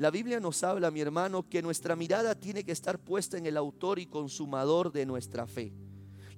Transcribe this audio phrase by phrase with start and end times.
[0.00, 3.58] La Biblia nos habla, mi hermano, que nuestra mirada tiene que estar puesta en el
[3.58, 5.74] autor y consumador de nuestra fe.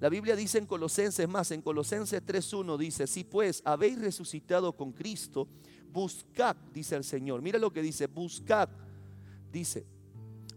[0.01, 4.91] La Biblia dice en Colosenses más, en Colosenses 3.1 dice, si pues habéis resucitado con
[4.91, 5.47] Cristo,
[5.93, 7.41] buscad, dice el Señor.
[7.41, 8.67] Mira lo que dice, buscad,
[9.49, 9.85] dice,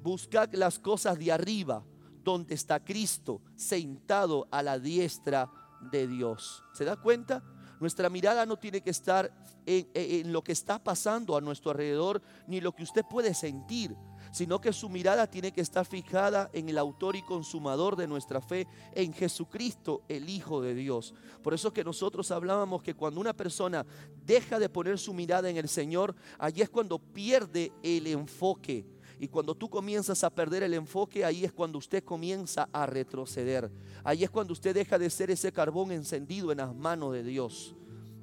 [0.03, 1.85] buscad las cosas de arriba,
[2.25, 5.49] donde está Cristo, sentado a la diestra
[5.93, 6.65] de Dios.
[6.73, 7.45] ¿Se da cuenta?
[7.81, 9.33] Nuestra mirada no tiene que estar
[9.67, 13.97] en, lo que está pasando a nuestro alrededor, ni lo que usted puede sentir,
[14.33, 18.41] sino que su mirada tiene que estar fijada en el autor y consumador de nuestra
[18.41, 21.15] fe, en Jesucristo, el Hijo de Dios.
[21.43, 23.85] Por eso que nosotros hablábamos que cuando una persona
[24.25, 28.96] deja de poner su mirada en el Señor, allí es cuando pierde el enfoque.
[29.19, 33.71] Y cuando tú comienzas a perder el enfoque, ahí es cuando usted comienza a retroceder.
[34.05, 37.75] Ahí es cuando usted deja de ser ese carbón encendido en las manos de Dios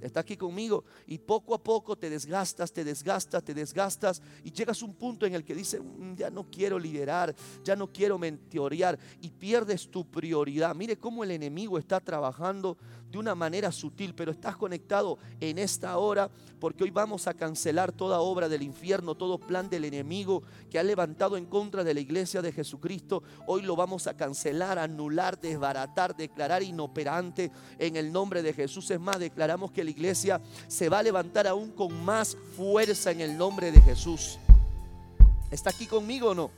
[0.06, 4.82] está aquí conmigo y poco a poco te desgastas, te desgastas, te desgastas y llegas
[4.82, 8.18] a un punto en el que dices, mm, ya no quiero liderar, ya no quiero
[8.18, 10.76] mentorear y pierdes tu prioridad.
[10.76, 12.78] Mire cómo el enemigo está trabajando
[13.14, 17.92] de una manera sutil, pero estás conectado en esta hora porque hoy vamos a cancelar
[17.92, 22.00] toda obra del infierno, todo plan del enemigo que ha levantado en contra de la
[22.00, 23.22] iglesia de Jesucristo.
[23.46, 28.90] Hoy lo vamos a cancelar, anular, desbaratar, declarar inoperante en el nombre de Jesús.
[28.90, 33.22] Es más, declaramos que la iglesia se va a levantar aún con más fuerza en
[33.22, 34.40] el nombre de Jesús.
[35.52, 36.50] ¿Está aquí conmigo o no?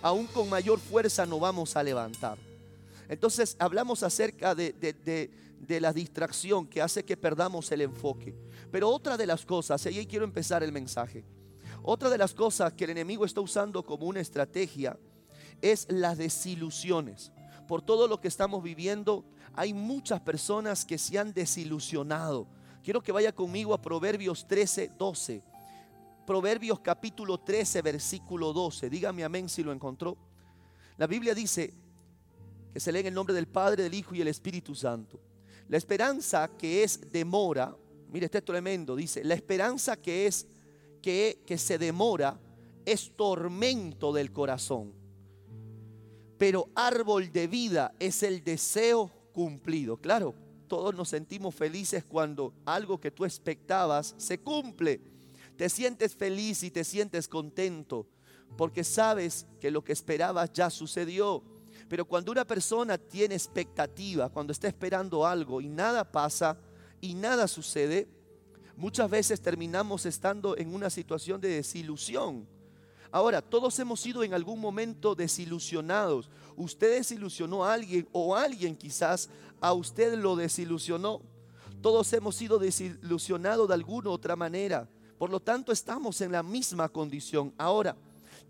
[0.00, 2.53] Aún con mayor fuerza nos vamos a levantar.
[3.08, 8.34] Entonces hablamos acerca de, de la distracción que hace que perdamos el enfoque.
[8.70, 11.24] Pero otra de las cosas, y ahí quiero empezar el mensaje,
[11.82, 14.98] otra de las cosas que el enemigo está usando como una estrategia
[15.60, 17.32] es las desilusiones.
[17.68, 19.24] Por todo lo que estamos viviendo,
[19.54, 22.46] hay muchas personas que se han desilusionado.
[22.82, 25.42] Quiero que vaya conmigo a Proverbios 13, 12.
[26.26, 28.90] Proverbios capítulo 13, versículo 12.
[28.90, 30.16] Dígame amén si lo encontró.
[30.96, 31.72] La Biblia dice
[32.74, 35.20] que se lee en el nombre del Padre, del Hijo y el Espíritu Santo.
[35.68, 37.76] La esperanza que es demora,
[38.10, 40.48] mire, este es tremendo, dice, la esperanza que es
[41.00, 42.36] que, que se demora
[42.84, 44.92] es tormento del corazón.
[46.36, 49.96] Pero árbol de vida es el deseo cumplido.
[49.98, 50.34] Claro,
[50.66, 55.00] todos nos sentimos felices cuando algo que tú expectabas se cumple.
[55.56, 58.08] Te sientes feliz y te sientes contento
[58.56, 61.53] porque sabes que lo que esperabas ya sucedió.
[61.88, 66.56] Pero cuando una persona tiene expectativa, cuando está esperando algo y nada pasa
[67.00, 68.08] y nada sucede,
[68.76, 72.46] muchas veces terminamos estando en una situación de desilusión.
[73.10, 76.28] Ahora, todos hemos sido en algún momento desilusionados.
[76.56, 79.28] Usted desilusionó a alguien o alguien quizás
[79.60, 81.22] a usted lo desilusionó.
[81.80, 84.88] Todos hemos sido desilusionados de alguna u otra manera.
[85.18, 87.54] Por lo tanto, estamos en la misma condición.
[87.56, 87.96] Ahora,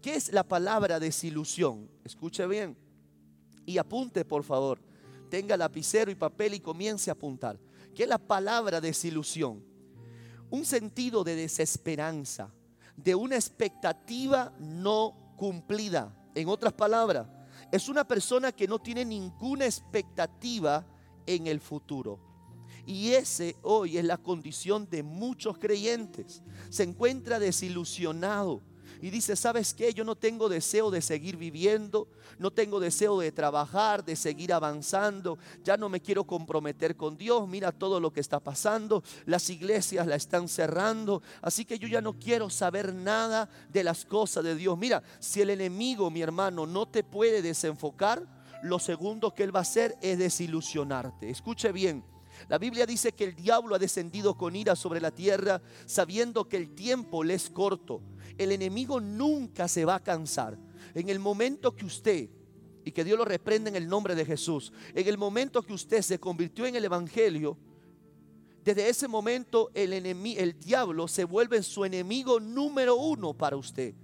[0.01, 1.91] ¿qué es la palabra desilusión?
[2.05, 2.84] Escuche bien.
[3.67, 4.81] Y apunte, por favor.
[5.31, 7.59] Tenga lapicero y papel y comience a apuntar.
[7.95, 9.65] ¿Qué es la palabra desilusión?
[10.51, 12.53] Un sentido de desesperanza,
[12.97, 16.15] de una expectativa no cumplida.
[16.35, 17.27] En otras palabras,
[17.73, 20.87] es una persona que no tiene ninguna expectativa
[21.27, 22.21] en el futuro.
[22.87, 26.43] Y ese hoy es la condición de muchos creyentes.
[26.69, 28.63] Se encuentra desilusionado
[29.01, 29.93] y dice, ¿sabes qué?
[29.93, 35.39] Yo no tengo deseo de seguir viviendo, no tengo deseo de trabajar, de seguir avanzando,
[35.63, 40.07] ya no me quiero comprometer con Dios, mira todo lo que está pasando, las iglesias
[40.07, 44.55] la están cerrando, así que yo ya no quiero saber nada de las cosas de
[44.55, 44.77] Dios.
[44.79, 48.27] Mira, si el enemigo, mi hermano, no te puede desenfocar,
[48.63, 51.29] lo segundo que él va a hacer es desilusionarte.
[51.29, 52.03] Escuche bien.
[52.49, 56.57] La Biblia dice que el diablo ha descendido con ira sobre la tierra sabiendo que
[56.57, 58.01] el tiempo le es corto.
[58.39, 60.59] El enemigo nunca se va a cansar.
[60.95, 62.29] En el momento que usted,
[62.85, 66.03] y que Dios lo reprenda en el nombre de Jesús, en el momento que usted
[66.03, 67.57] se convirtió en el Evangelio,
[68.65, 73.95] desde ese momento el, enemigo, el diablo se vuelve su enemigo número uno para usted.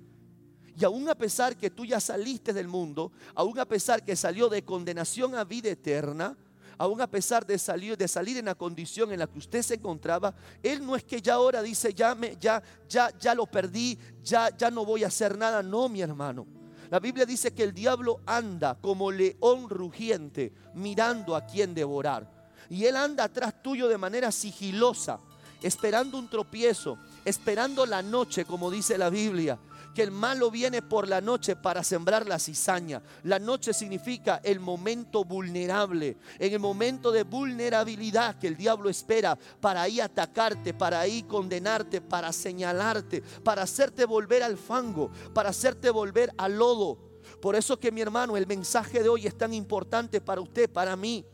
[0.79, 4.49] Y aún a pesar que tú ya saliste del mundo, aún a pesar que salió
[4.49, 6.37] de condenación a vida eterna,
[6.81, 9.75] aún a pesar de salir, de salir en la condición en la que usted se
[9.75, 13.99] encontraba, Él no es que ya ahora dice, ya, me, ya, ya, ya lo perdí,
[14.23, 15.63] ya, ya no voy a hacer nada.
[15.63, 16.47] No, mi hermano.
[16.89, 22.27] La Biblia dice que el diablo anda como león rugiente mirando a quien devorar.
[22.71, 25.21] Y él anda atrás tuyo de manera sigilosa,
[25.61, 26.97] esperando un tropiezo,
[27.27, 29.59] esperando la noche, como dice la Biblia,
[29.95, 33.03] que el malo viene por la noche para sembrar la cizaña.
[33.25, 39.37] La noche significa el momento vulnerable, en el momento de vulnerabilidad que el diablo espera
[39.61, 45.91] para ahí atacarte, para ahí condenarte, para señalarte, para hacerte volver al fango, para hacerte
[45.91, 46.99] volver al lodo.
[47.41, 50.97] Por eso que mi hermano, el mensaje de hoy es tan importante para usted, para
[50.97, 51.25] mí.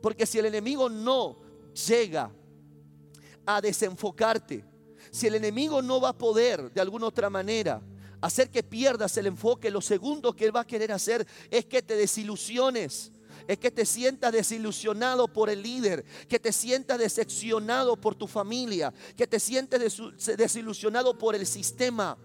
[0.00, 1.38] Porque si el enemigo no
[1.88, 2.30] llega
[3.46, 4.64] a desenfocarte,
[5.10, 7.82] si el enemigo no va a poder de alguna otra manera
[8.22, 11.82] hacer que pierdas el enfoque, lo segundo que Él va a querer hacer es que
[11.82, 13.12] te desilusiones.
[13.48, 18.94] Es que te sientas desilusionado por el líder, que te sientas decepcionado por tu familia,
[19.16, 20.00] que te sientes
[20.36, 22.16] desilusionado por el sistema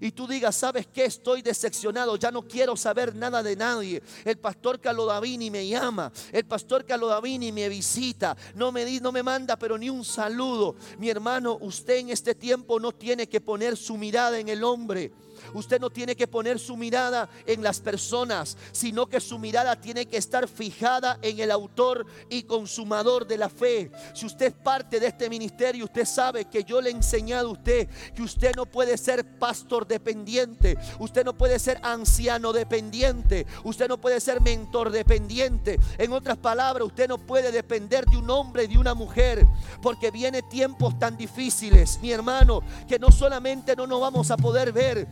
[0.00, 1.04] y tú digas, ¿sabes qué?
[1.04, 4.02] Estoy decepcionado, ya no quiero saber nada de nadie.
[4.24, 9.58] El pastor Calodavini me llama, el pastor Calodavini me visita, no me, no me manda
[9.58, 10.76] pero ni un saludo.
[10.98, 15.12] Mi hermano, usted en este tiempo no tiene que poner su mirada en el hombre.
[15.56, 20.04] Usted no tiene que poner su mirada en las personas, sino que su mirada tiene
[20.04, 23.90] que estar fijada en el autor y consumador de la fe.
[24.14, 27.52] Si usted es parte de este ministerio, usted sabe que yo le he enseñado a
[27.52, 33.88] usted que usted no puede ser pastor dependiente, usted no puede ser anciano dependiente, usted
[33.88, 35.80] no puede ser mentor dependiente.
[35.96, 39.46] En otras palabras, usted no puede depender de un hombre de una mujer,
[39.80, 44.72] porque viene tiempos tan difíciles, mi hermano, que no solamente no nos vamos a poder
[44.72, 45.08] ver,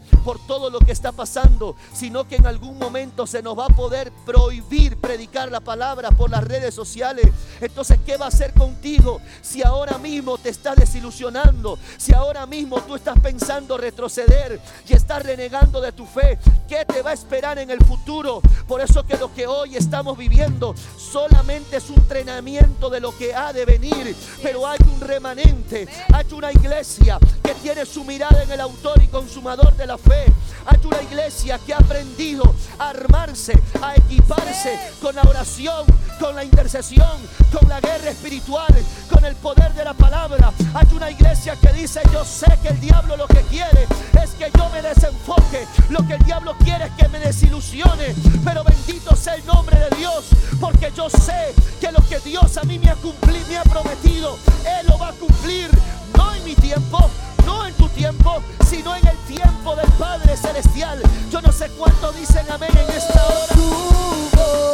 [0.46, 4.12] todo lo que está pasando, sino que en algún momento se nos va a poder
[4.24, 7.26] prohibir predicar la palabra por las redes sociales.
[7.60, 11.78] Entonces, ¿qué va a hacer contigo si ahora mismo te estás desilusionando?
[11.96, 16.38] Si ahora mismo tú estás pensando retroceder y estás renegando de tu fe,
[16.68, 18.40] ¿qué te va a esperar en el futuro?
[18.66, 23.34] Por eso que lo que hoy estamos viviendo solamente es un entrenamiento de lo que
[23.34, 28.50] ha de venir, pero hay un remanente, hay una iglesia que tiene su mirada en
[28.50, 30.32] el autor y consumador de la fe
[30.66, 33.52] hay una iglesia que ha aprendido a armarse,
[33.82, 35.84] a equiparse con la oración,
[36.18, 37.18] con la intercesión,
[37.52, 38.74] con la guerra espiritual,
[39.10, 40.52] con el poder de la palabra.
[40.74, 43.86] Hay una iglesia que dice, yo sé que el diablo lo que quiere
[44.22, 45.66] es que yo me desenfoque.
[45.90, 48.14] Lo que el diablo quiere es que me desilusione.
[48.42, 50.24] Pero bendito sea el nombre de Dios,
[50.60, 54.38] porque yo sé que lo que Dios a mí me ha cumplido, me ha prometido,
[54.80, 55.68] Él lo va a cumplir.
[56.16, 57.10] No en mi tiempo,
[57.44, 61.00] no en tu tiempo, sino en el tiempo del Padre Celestial.
[61.30, 64.73] Yo no sé cuánto dicen amén en esta hora.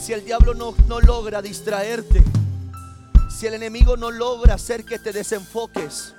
[0.00, 2.22] Si el diablo no, no logra distraerte,
[3.30, 6.14] si el enemigo no logra hacer que te desenfoques,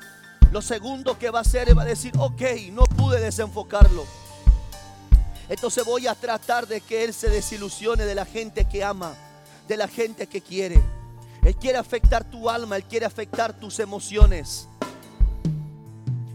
[0.51, 2.41] lo segundo que va a hacer es va a decir, ok,
[2.71, 4.05] no pude desenfocarlo.
[5.49, 9.13] Entonces voy a tratar de que él se desilusione de la gente que ama,
[9.67, 10.81] de la gente que quiere.
[11.43, 14.67] Él quiere afectar tu alma, él quiere afectar tus emociones.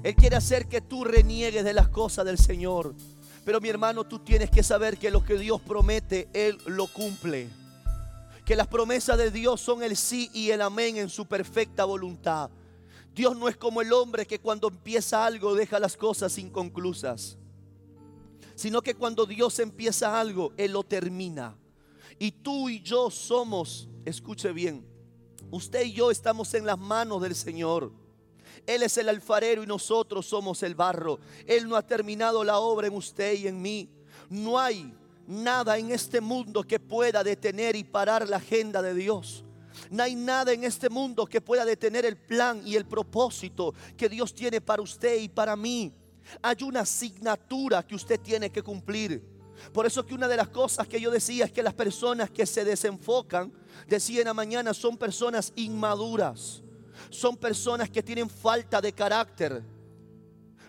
[0.03, 2.95] Él quiere hacer que tú reniegues de las cosas del Señor.
[3.47, 7.49] Pero mi hermano, tú tienes que saber que lo que Dios promete, Él lo cumple.
[8.45, 12.51] Que las promesas de Dios son el sí y el amén en su perfecta voluntad.
[13.15, 17.39] Dios no es como el hombre que cuando empieza algo deja las cosas inconclusas.
[18.57, 21.57] Sino que cuando Dios empieza algo, Él lo termina.
[22.19, 24.85] Y tú y yo somos, escuche bien,
[25.53, 27.93] usted y yo estamos en las manos del Señor.
[28.67, 31.19] Él es el alfarero y nosotros somos el barro.
[31.47, 33.89] Él no ha terminado la obra en usted y en mí.
[34.31, 34.93] No hay
[35.27, 39.45] nada en este mundo que pueda detener y parar la agenda de Dios.
[39.91, 44.09] No hay nada en este mundo que pueda detener el plan y el propósito que
[44.09, 45.93] Dios tiene para usted y para mí.
[46.43, 49.23] Hay una asignatura que usted tiene que cumplir.
[49.73, 52.47] Por eso que una de las cosas que yo decía es que las personas que
[52.47, 53.53] se desenfocan,
[53.87, 56.63] decía en la mañana, son personas inmaduras
[57.11, 59.63] son personas que tienen falta de carácter.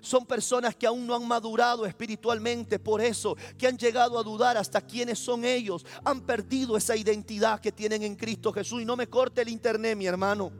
[0.02, 4.56] Son personas que aún no han madurado espiritualmente, por eso que han llegado a dudar
[4.56, 5.86] hasta quiénes son ellos.
[6.06, 8.82] Han perdido esa identidad que tienen en Cristo Jesús.
[8.82, 10.52] Y no me corte el internet, mi hermano.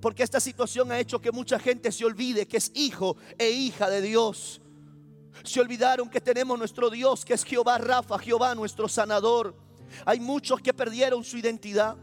[0.00, 3.88] Porque esta situación ha hecho que mucha gente se olvide que es hijo e hija
[3.88, 4.60] de Dios.
[5.44, 9.54] Se olvidaron que tenemos nuestro Dios, que es Jehová Rafa, Jehová nuestro sanador.
[10.04, 11.96] Hay muchos que perdieron su identidad.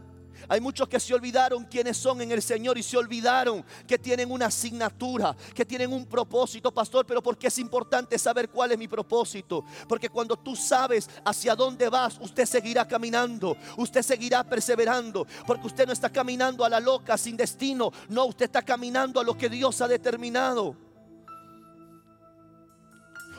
[0.48, 4.30] Hay muchos que se olvidaron quiénes son en el Señor y se olvidaron que tienen
[4.30, 7.06] una asignatura, que tienen un propósito, pastor.
[7.06, 9.64] Pero porque es importante saber cuál es mi propósito?
[9.88, 15.26] Porque cuando tú sabes hacia dónde vas, usted seguirá caminando, usted seguirá perseverando.
[15.46, 19.24] Porque usted no está caminando a la loca sin destino, no, usted está caminando a
[19.24, 20.76] lo que Dios ha determinado.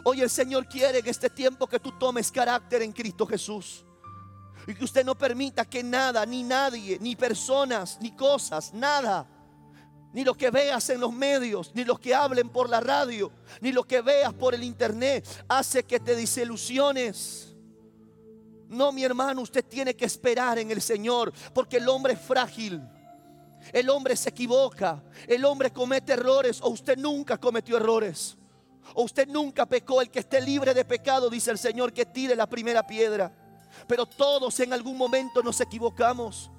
[0.05, 3.86] Hoy el Señor quiere en este tiempo que tú tomes carácter en Cristo Jesús.
[4.67, 9.27] Y que usted no permita que nada, ni nadie, ni personas, ni cosas, nada,
[10.13, 13.72] ni lo que veas en los medios, ni lo que hablen por la radio, ni
[13.72, 17.55] lo que veas por el internet, hace que te desilusiones.
[18.70, 22.82] No, mi hermano, usted tiene que esperar en el Señor, porque el hombre es frágil.
[23.72, 28.38] El hombre se equivoca, el hombre comete errores o usted nunca cometió errores.
[28.93, 32.36] O usted nunca pecó, el que esté libre de pecado, dice el Señor, que tire
[32.36, 33.34] la primera piedra.
[33.88, 36.50] Pero todos en algún momento nos equivocamos.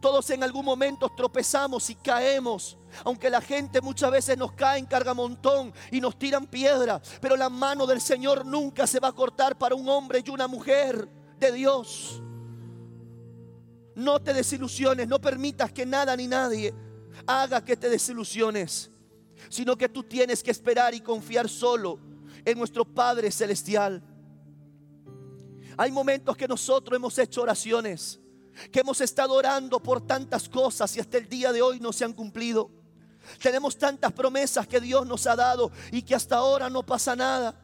[0.00, 2.78] Todos en algún momento tropezamos y caemos.
[3.04, 7.00] Aunque la gente muchas veces nos cae en cargamontón y nos tiran piedra.
[7.20, 10.46] Pero la mano del Señor nunca se va a cortar para un hombre y una
[10.46, 11.08] mujer
[11.38, 12.22] de Dios.
[13.94, 16.74] No te desilusiones, no permitas que nada ni nadie
[17.26, 18.90] haga que te desilusiones.
[19.48, 21.98] Sino que tú tienes que esperar y confiar solo
[22.44, 24.02] en nuestro Padre Celestial.
[25.80, 28.20] Hay momentos que nosotros hemos hecho oraciones,
[28.70, 32.04] que hemos estado orando por tantas cosas y hasta el día de hoy no se
[32.04, 32.70] han cumplido.
[33.42, 37.58] Tenemos tantas promesas que Dios nos ha dado y que hasta ahora no pasa nada.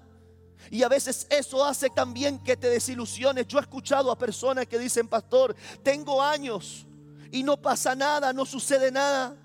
[0.71, 3.47] Y a veces eso hace también que te desilusiones.
[3.49, 6.87] Yo he escuchado a personas que dicen, pastor, tengo años
[7.31, 9.37] y no pasa nada, no sucede nada.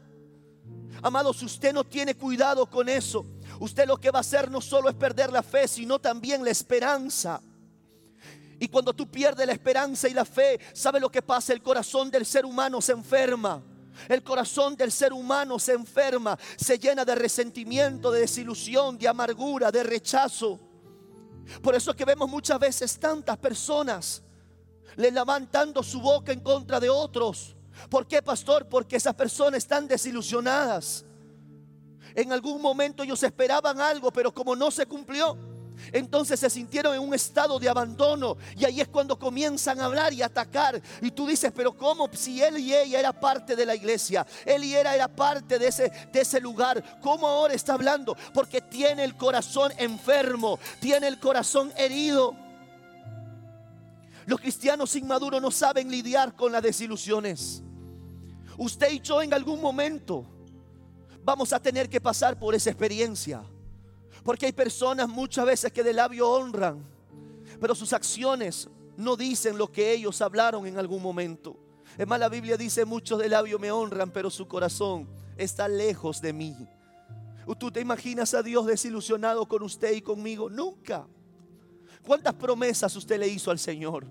[1.01, 3.25] Amado, si usted no tiene cuidado con eso,
[3.59, 6.51] usted lo que va a hacer no solo es perder la fe, sino también la
[6.51, 7.41] esperanza.
[8.61, 11.51] Y cuando tú pierdes la esperanza y la fe, ¿sabe lo que pasa?
[11.51, 13.59] El corazón del ser humano se enferma.
[14.07, 19.71] El corazón del ser humano se enferma, se llena de resentimiento, de desilusión, de amargura,
[19.71, 20.59] de rechazo.
[21.63, 24.21] Por eso es que vemos muchas veces tantas personas
[24.95, 27.55] le levantando su boca en contra de otros.
[27.89, 28.69] ¿Por qué, pastor?
[28.69, 31.03] Porque esas personas están desilusionadas.
[32.13, 35.35] En algún momento ellos esperaban algo, pero como no se cumplió,
[35.91, 40.13] entonces se sintieron en un estado de abandono y ahí es cuando comienzan a hablar
[40.13, 40.81] y atacar.
[41.01, 42.09] Y tú dices, pero ¿cómo?
[42.13, 45.67] Si él y ella era parte de la iglesia, él y ella era parte de
[45.67, 48.15] ese, de ese lugar, ¿cómo ahora está hablando?
[48.33, 52.35] Porque tiene el corazón enfermo, tiene el corazón herido.
[54.25, 57.63] Los cristianos inmaduros no saben lidiar con las desilusiones.
[58.57, 60.25] Usted y yo en algún momento
[61.23, 63.43] vamos a tener que pasar por esa experiencia.
[64.23, 66.85] Porque hay personas muchas veces que de labio honran,
[67.59, 71.57] pero sus acciones no dicen lo que ellos hablaron en algún momento.
[71.97, 76.21] Es más, la Biblia dice, muchos de labio me honran, pero su corazón está lejos
[76.21, 76.55] de mí.
[77.59, 80.49] ¿Tú te imaginas a Dios desilusionado con usted y conmigo?
[80.49, 81.05] Nunca.
[82.05, 84.05] ¿Cuántas promesas usted le hizo al Señor?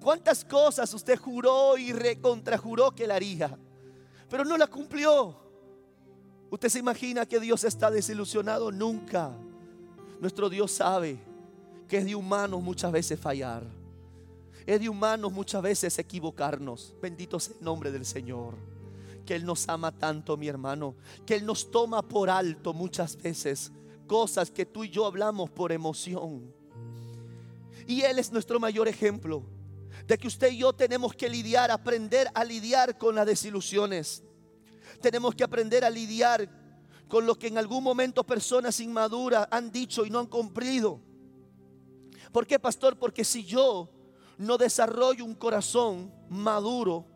[0.00, 3.58] ¿Cuántas cosas usted juró y recontrajuró que le haría?
[4.30, 5.47] Pero no la cumplió.
[6.50, 8.72] ¿Usted se imagina que Dios está desilusionado?
[8.72, 9.36] Nunca.
[10.20, 11.18] Nuestro Dios sabe
[11.86, 13.64] que es de humanos muchas veces fallar.
[14.66, 16.94] Es de humanos muchas veces equivocarnos.
[17.00, 18.54] Bendito sea el nombre del Señor.
[19.24, 20.94] Que Él nos ama tanto, mi hermano.
[21.26, 23.72] Que Él nos toma por alto muchas veces
[24.06, 26.52] cosas que tú y yo hablamos por emoción.
[27.86, 29.42] Y Él es nuestro mayor ejemplo
[30.06, 34.24] de que usted y yo tenemos que lidiar, aprender a lidiar con las desilusiones.
[35.00, 36.48] Tenemos que aprender a lidiar
[37.08, 41.00] con lo que en algún momento personas inmaduras han dicho y no han cumplido.
[42.32, 42.98] ¿Por qué, pastor?
[42.98, 43.90] Porque si yo
[44.36, 47.06] no desarrollo un corazón maduro,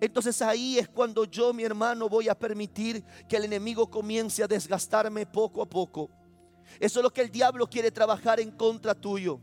[0.00, 4.48] entonces ahí es cuando yo, mi hermano, voy a permitir que el enemigo comience a
[4.48, 6.10] desgastarme poco a poco.
[6.78, 9.40] Eso es lo que el diablo quiere trabajar en contra tuyo.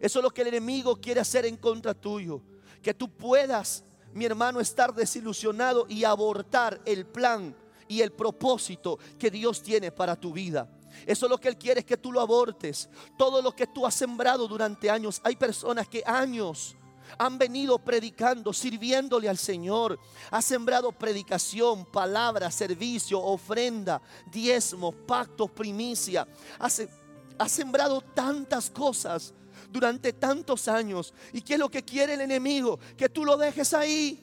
[0.00, 2.42] Eso es lo que el enemigo quiere hacer en contra tuyo.
[2.82, 3.84] Que tú puedas
[4.16, 7.54] mi hermano, estar desilusionado y abortar el plan
[7.86, 10.66] y el propósito que Dios tiene para tu vida.
[11.04, 12.88] Eso es lo que Él quiere es que tú lo abortes.
[13.18, 15.20] Todo lo que tú has sembrado durante años.
[15.22, 16.74] Hay personas que años
[17.18, 19.98] han venido predicando, sirviéndole al Señor.
[20.30, 24.00] Ha sembrado predicación, palabra, servicio, ofrenda,
[24.32, 26.26] diezmos, pactos, primicia.
[26.58, 29.34] ha sembrado tantas cosas
[29.70, 31.12] durante tantos años.
[31.32, 32.78] ¿Y qué es lo que quiere el enemigo?
[32.96, 34.22] Que tú lo dejes ahí.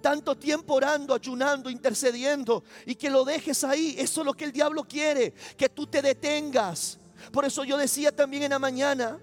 [0.00, 3.96] Tanto tiempo orando, ayunando, intercediendo y que lo dejes ahí.
[3.98, 6.98] Eso es lo que el diablo quiere, que tú te detengas.
[7.32, 9.18] Por eso yo decía también en la mañana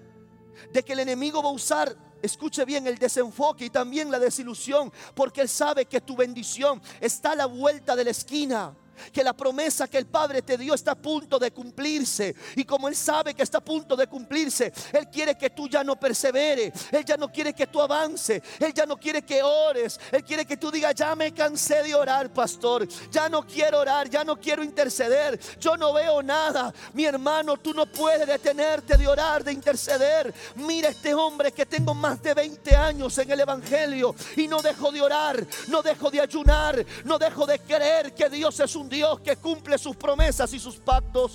[0.72, 4.92] de que el enemigo va a usar escuche bien, el desenfoque y también la desilusión,
[5.14, 8.76] porque Él sabe que tu bendición está a la vuelta de la esquina
[9.12, 12.34] que la promesa que el Padre te dio está a punto de cumplirse.
[12.56, 15.84] Y como Él sabe que está a punto de cumplirse, Él quiere que tú ya
[15.84, 16.72] no persevere.
[16.90, 18.42] Él ya no quiere que tú avance.
[18.58, 19.98] Él ya no quiere que ores.
[20.12, 22.86] Él quiere que tú digas, ya me cansé de orar, pastor.
[23.10, 25.38] Ya no quiero orar, ya no quiero interceder.
[25.58, 26.72] Yo no veo nada.
[26.92, 30.32] Mi hermano, tú no puedes detenerte de orar, de interceder.
[30.56, 34.92] Mira este hombre que tengo más de 20 años en el Evangelio y no dejo
[34.92, 39.20] de orar, no dejo de ayunar, no dejo de creer que Dios es un Dios
[39.20, 41.32] que cumple sus promesas y sus pactos.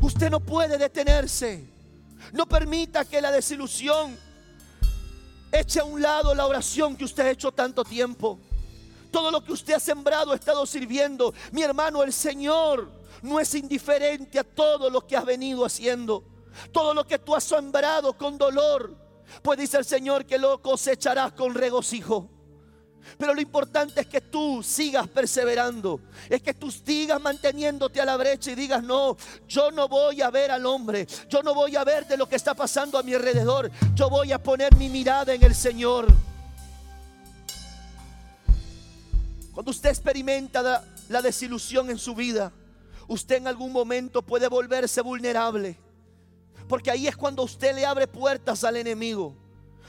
[0.00, 1.68] Usted no puede detenerse.
[2.32, 4.18] No permita que la desilusión
[5.52, 8.40] eche a un lado la oración que usted ha hecho tanto tiempo.
[9.10, 11.34] Todo lo que usted ha sembrado ha estado sirviendo.
[11.52, 12.90] Mi hermano, el Señor
[13.22, 16.24] no es indiferente a todo lo que has venido haciendo.
[16.72, 18.96] Todo lo que tú has sembrado con dolor.
[19.42, 22.39] Pues dice el Señor que lo cosecharás con regocijo.
[23.18, 26.00] Pero lo importante es que tú sigas perseverando.
[26.28, 29.16] Es que tú sigas manteniéndote a la brecha y digas, no,
[29.48, 31.06] yo no voy a ver al hombre.
[31.28, 33.70] Yo no voy a ver de lo que está pasando a mi alrededor.
[33.94, 36.06] Yo voy a poner mi mirada en el Señor.
[39.52, 42.52] Cuando usted experimenta la, desilusión en su vida,
[43.08, 45.76] usted en algún momento puede volverse vulnerable.
[46.68, 49.36] Porque ahí es cuando usted le abre puertas al enemigo.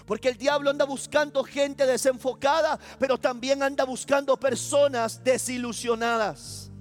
[0.05, 6.71] Porque el diablo anda buscando gente desenfocada, pero también anda buscando personas desilusionadas.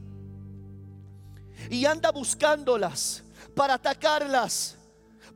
[1.68, 3.22] Y anda buscándolas
[3.54, 4.76] para atacarlas,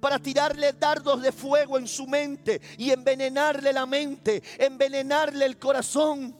[0.01, 6.37] para tirarle dardos de fuego en su mente y envenenarle la mente, envenenarle el corazón.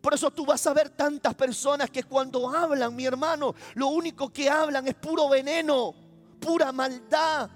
[0.00, 4.32] Por eso tú vas a ver tantas personas que cuando hablan, mi hermano, lo único
[4.32, 5.94] que hablan es puro veneno,
[6.40, 7.50] pura maldad.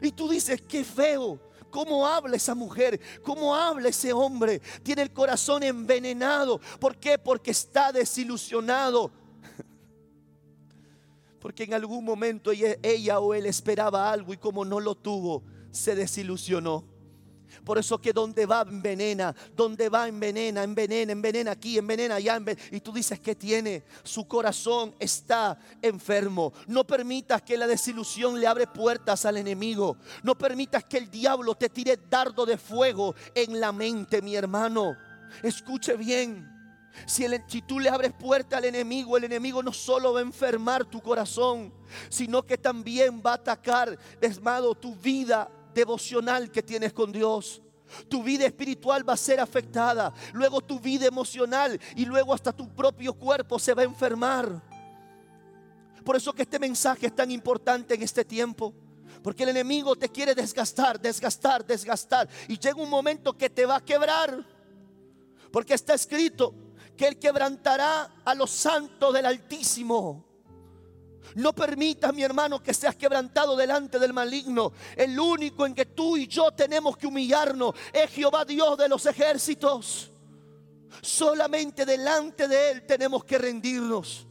[0.00, 1.47] Y tú dices, qué feo.
[1.70, 3.00] ¿Cómo habla esa mujer?
[3.22, 4.60] ¿Cómo habla ese hombre?
[4.82, 6.60] Tiene el corazón envenenado.
[6.80, 7.18] ¿Por qué?
[7.18, 9.10] Porque está desilusionado.
[11.40, 15.42] Porque en algún momento ella, ella, o él esperaba algo y como no lo tuvo,
[15.70, 16.97] se desilusionó.
[17.68, 22.40] Por eso que donde va envenena, donde va envenena, envenena, envenena aquí, envenena allá.
[22.70, 26.54] Y tú dices que tiene, su corazón está enfermo.
[26.66, 29.98] No permitas que la desilusión le abre puertas al enemigo.
[30.22, 34.96] No permitas que el diablo te tire dardo de fuego en la mente, mi hermano.
[35.42, 36.50] Escuche bien.
[37.04, 40.86] Si, si, tú le abres puerta al enemigo, el enemigo no solo va a enfermar
[40.86, 41.70] tu corazón,
[42.08, 47.62] sino que también va a atacar, desmado, tu vida devocional que tienes con Dios.
[48.08, 50.12] Tu vida espiritual va a ser afectada.
[50.32, 54.60] Luego tu vida emocional y luego hasta tu propio cuerpo se va a enfermar.
[56.04, 58.74] Por eso que este mensaje es tan importante en este tiempo.
[59.22, 62.28] Porque el enemigo te quiere desgastar, desgastar, desgastar.
[62.48, 64.44] Y llega un momento que te va a quebrar.
[65.50, 66.54] Porque está escrito
[66.96, 70.27] que Él quebrantará a los santos del Altísimo.
[71.38, 74.72] No permitas, mi hermano, que seas quebrantado delante del maligno.
[74.96, 79.06] El único en que tú y yo tenemos que humillarnos es Jehová Dios de los
[79.06, 80.10] ejércitos.
[81.00, 84.26] Solamente delante de Él tenemos que rendirnos.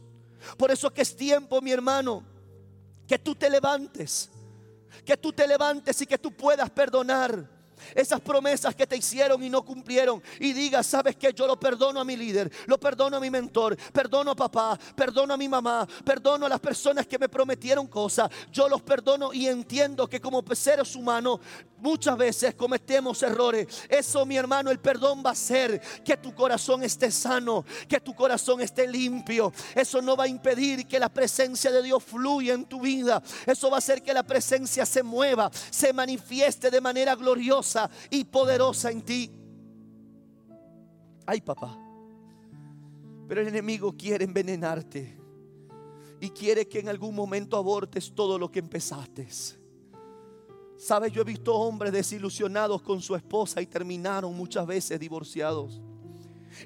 [0.58, 2.22] Por eso que es tiempo, mi hermano,
[3.06, 4.28] que tú te levantes.
[5.02, 7.57] Que tú te levantes y que tú puedas perdonar
[7.94, 10.22] esas promesas que te hicieron y no cumplieron.
[10.40, 13.76] Y digas, sabes que yo lo perdono a mi líder, lo perdono a mi mentor,
[13.92, 18.30] perdono a papá, perdono a mi mamá, perdono a las personas que me prometieron cosas.
[18.52, 21.40] Yo los perdono y entiendo que como seres humanos
[21.78, 23.66] muchas veces cometemos errores.
[23.88, 28.14] Eso, mi hermano, el perdón va a hacer que tu corazón esté sano, que tu
[28.14, 29.52] corazón esté limpio.
[29.74, 33.22] Eso no va a impedir que la presencia de Dios fluya en tu vida.
[33.46, 37.77] Eso va a hacer que la presencia se mueva, se manifieste de manera gloriosa
[38.10, 39.30] y poderosa en ti.
[41.26, 41.78] Ay, papá.
[43.28, 45.18] Pero el enemigo quiere envenenarte
[46.20, 49.28] y quiere que en algún momento abortes todo lo que empezaste.
[50.78, 55.80] Sabes, yo he visto hombres desilusionados con su esposa y terminaron muchas veces divorciados.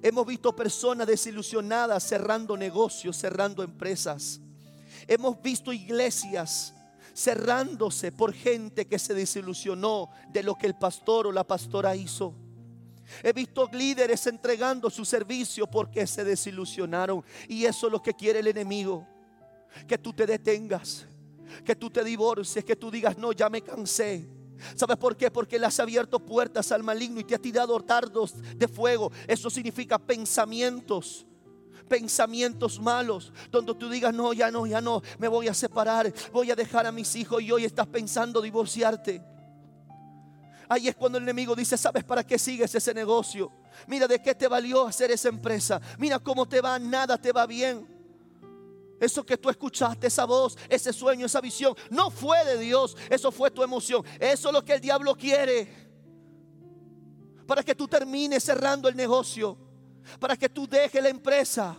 [0.03, 4.41] Hemos visto personas desilusionadas cerrando negocios, cerrando empresas.
[5.09, 6.75] Hemos visto iglesias
[7.15, 12.35] cerrándose por gente que se desilusionó de lo que el pastor o la pastora hizo.
[13.23, 17.23] He visto líderes entregando su servicio porque se desilusionaron.
[17.49, 19.07] Y eso es lo que quiere el enemigo.
[19.87, 21.07] Que tú te detengas,
[21.65, 24.29] que tú te divorcies, que tú digas, no, ya me cansé.
[24.77, 25.31] ¿Sabes por qué?
[25.31, 29.11] Porque le has abierto puertas al maligno y te ha tirado tardos de fuego.
[29.27, 31.27] Eso significa pensamientos
[31.89, 36.51] pensamientos malos, donde tú digas, no, ya no, ya no, me voy a separar, voy
[36.51, 39.23] a dejar a mis hijos y hoy estás pensando divorciarte.
[40.69, 43.53] Ahí es cuando el enemigo dice, ¿sabes para qué sigues ese negocio?
[43.87, 45.81] Mira de qué te valió hacer esa empresa.
[45.99, 47.87] Mira cómo te va, nada te va bien.
[48.99, 52.97] Eso que tú escuchaste, esa voz, ese sueño, esa visión, no fue de Dios.
[53.11, 54.05] Eso fue tu emoción.
[54.19, 55.91] Eso es lo que el diablo quiere.
[57.47, 59.59] Para que tú termines cerrando el negocio.
[60.19, 61.77] Para que tú dejes la empresa.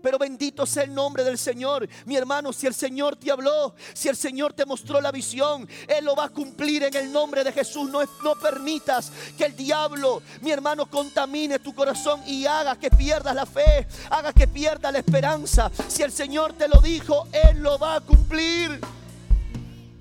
[0.00, 1.88] Pero bendito sea el nombre del Señor.
[2.06, 6.04] Mi hermano, si el Señor te habló, si el Señor te mostró la visión, Él
[6.04, 7.90] lo va a cumplir en el nombre de Jesús.
[7.90, 13.34] No, no permitas que el diablo, mi hermano, contamine tu corazón y haga que pierdas
[13.34, 15.70] la fe, haga que pierdas la esperanza.
[15.88, 18.80] Si el Señor te lo dijo, Él lo va a cumplir.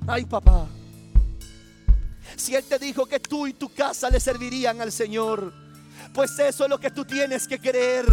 [0.07, 0.67] Ay, papá.
[2.35, 5.53] Si Él te dijo que tú y tu casa le servirían al Señor,
[6.13, 8.05] pues eso es lo que tú tienes que creer.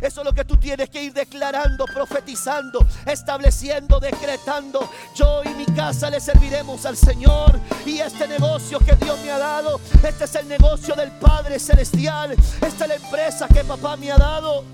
[0.00, 4.90] Eso es lo que tú tienes que ir declarando, profetizando, estableciendo, decretando.
[5.14, 7.58] Yo y mi casa le serviremos al Señor.
[7.86, 12.32] Y este negocio que Dios me ha dado, este es el negocio del Padre Celestial.
[12.32, 14.64] Esta es la empresa que papá me ha dado.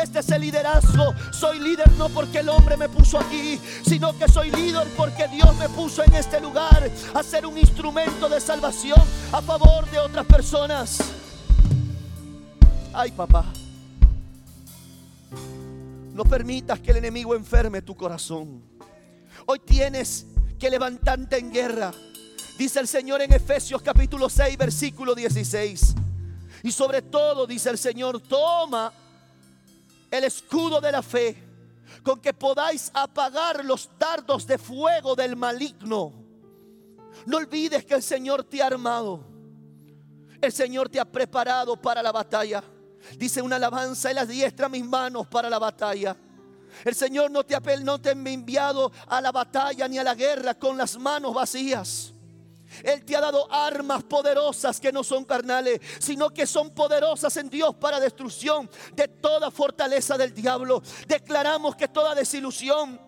[0.00, 1.14] Este es el liderazgo.
[1.32, 5.54] Soy líder no porque el hombre me puso aquí, sino que soy líder porque Dios
[5.56, 10.26] me puso en este lugar a ser un instrumento de salvación a favor de otras
[10.26, 11.00] personas.
[12.92, 13.44] Ay, papá.
[16.12, 18.62] No permitas que el enemigo enferme tu corazón.
[19.46, 20.26] Hoy tienes
[20.58, 21.92] que levantarte en guerra.
[22.58, 25.94] Dice el Señor en Efesios capítulo 6, versículo 16.
[26.64, 28.92] Y sobre todo, dice el Señor, toma
[30.10, 31.36] el escudo de la fe
[32.02, 36.12] con que podáis apagar los dardos de fuego del maligno.
[37.24, 39.24] No olvides que el Señor te ha armado.
[40.40, 42.64] El Señor te ha preparado para la batalla.
[43.16, 46.16] Dice una alabanza, Él diestra mis manos para la batalla.
[46.84, 50.14] El Señor no te, ha, no te ha enviado a la batalla ni a la
[50.14, 52.14] guerra con las manos vacías.
[52.84, 57.50] Él te ha dado armas poderosas que no son carnales, sino que son poderosas en
[57.50, 60.82] Dios para destrucción de toda fortaleza del diablo.
[61.06, 63.00] Declaramos que toda desilusión,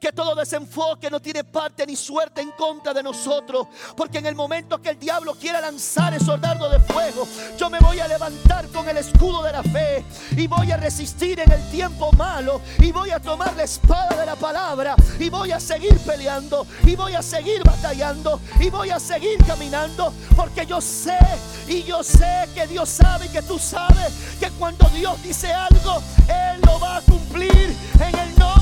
[0.00, 3.66] que todo desenfoque no tiene parte ni suerte en contra de nosotros.
[3.96, 7.26] Porque en el momento que el diablo quiera lanzar esos dardos de fuego,
[7.58, 10.04] yo me voy a levantar con el escudo de la fe
[10.36, 14.26] y voy a resistir en el tiempo malo y voy a tomar la espada de
[14.26, 19.00] la palabra y voy a seguir peleando y voy a seguir batallando y voy a
[19.00, 20.12] seguir caminando.
[20.34, 21.18] Porque yo sé
[21.66, 26.02] y yo sé que Dios sabe y que tú sabes que cuando Dios dice algo,
[26.28, 28.55] Él lo va a cumplir en el nombre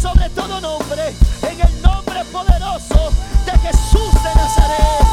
[0.00, 3.10] sobre todo nombre, en el nombre poderoso
[3.44, 5.05] de Jesús de Nazaret.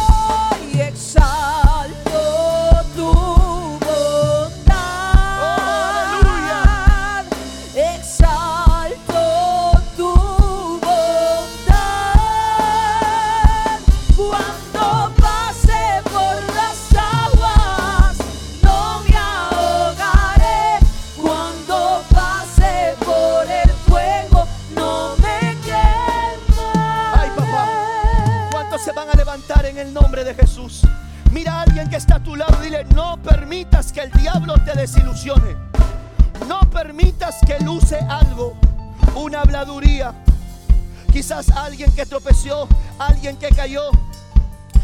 [41.33, 42.67] Quizás alguien que tropeció,
[42.99, 43.89] alguien que cayó,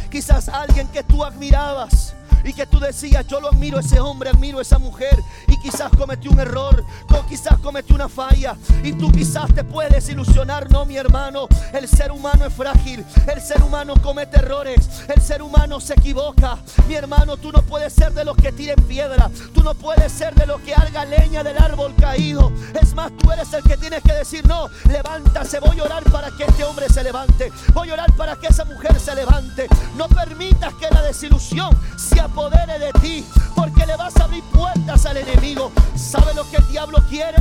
[0.09, 4.30] quizás alguien que tú admirabas y que tú decías, yo lo admiro a ese hombre,
[4.30, 5.17] admiro a esa mujer.
[5.47, 8.56] Y quizás cometió un error, o quizás cometió una falla.
[8.84, 13.41] Y tú quizás te puedes ilusionar, no mi hermano, el ser humano es frágil, el
[13.41, 18.13] ser humano comete errores, el ser humano se equivoca, mi hermano, tú no puedes ser
[18.13, 21.58] de los que tiren piedra, tú no puedes ser de los que haga leña del
[21.58, 25.84] árbol caído, es más, tú eres el que tienes que decir, no, levántase, voy a
[25.84, 29.15] orar para que este hombre se levante, voy a orar para que esa mujer se
[29.15, 34.43] levante, no permitas que la desilusión se apodere de ti, porque le vas a abrir
[34.43, 35.71] puertas al enemigo.
[35.95, 37.37] ¿Sabe lo que el diablo quiere?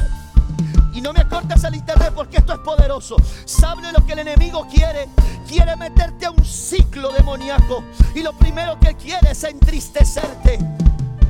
[0.95, 3.17] Y no me cortes el internet porque esto es poderoso.
[3.45, 5.09] ¿Sabe lo que el enemigo quiere?
[5.47, 7.85] Quiere meterte a un ciclo demoníaco.
[8.15, 10.59] Y lo primero que quiere es entristecerte.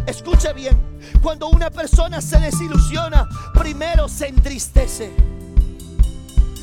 [0.06, 0.78] Escuche bien,
[1.20, 5.12] cuando una persona se desilusiona, primero se entristece.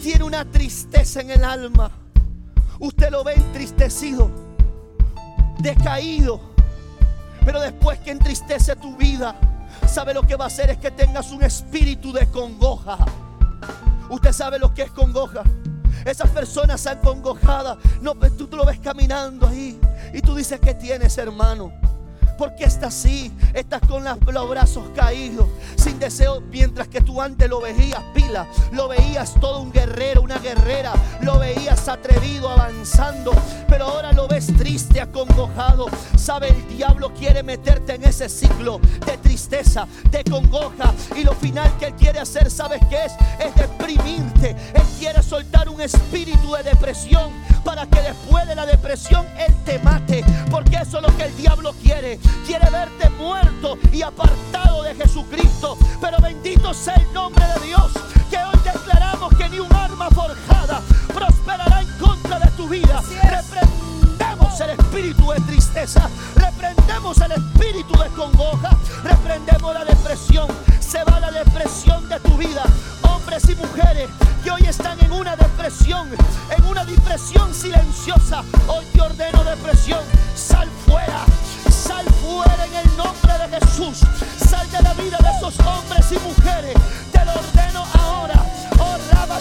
[0.02, 1.92] Tiene una tristeza en el alma.
[2.80, 4.32] Usted lo ve entristecido,
[5.60, 6.55] decaído.
[7.46, 9.36] Pero después que entristece tu vida,
[9.88, 12.98] sabe lo que va a hacer es que tengas un espíritu de congoja.
[14.10, 15.44] Usted sabe lo que es congoja.
[16.06, 17.78] Esas personas están congojadas.
[18.02, 19.80] No, tú, tú lo ves caminando ahí.
[20.14, 21.72] Y tú dices, ¿qué tienes, hermano?
[22.38, 23.32] ¿Por qué estás así?
[23.54, 28.88] Estás con los brazos caídos, sin deseo, mientras que tú antes lo veías pila, lo
[28.88, 33.32] veías todo un guerrero, una guerrera, lo veías atrevido, avanzando.
[33.68, 35.88] Pero pero ahora lo ves triste, acongojado.
[36.16, 40.94] Sabe, el diablo quiere meterte en ese ciclo de tristeza, de congoja.
[41.14, 43.12] Y lo final que él quiere hacer, ¿sabes qué es?
[43.38, 44.56] Es deprimirte.
[44.74, 47.34] Él quiere soltar un espíritu de depresión
[47.66, 50.24] para que después de la depresión él te mate.
[50.50, 52.20] Porque eso es lo que el diablo quiere.
[52.46, 55.78] Quiere verte muerto y apartado de Jesucristo.
[56.00, 57.92] Pero bendito sea el nombre de Dios.
[58.30, 60.82] Que hoy declaramos que ni un arma forjada
[61.14, 63.02] prosperará en contra de tu vida.
[64.60, 66.10] El espíritu de tristeza.
[66.34, 68.70] Reprendemos el espíritu de congoja.
[69.04, 70.48] Reprendemos la depresión.
[70.80, 72.64] Se va la depresión de tu vida.
[73.02, 74.10] Hombres y mujeres
[74.42, 76.08] que hoy están en una depresión,
[76.58, 78.44] en una depresión silenciosa.
[78.68, 80.00] Hoy te ordeno depresión.
[80.36, 81.26] Sal fuera.
[81.70, 84.08] Sal fuera en el nombre de Jesús.
[84.38, 86.76] Sal de la vida de esos hombres y mujeres.
[87.12, 88.42] Te lo ordeno ahora.
[88.80, 89.40] Oh, Rabba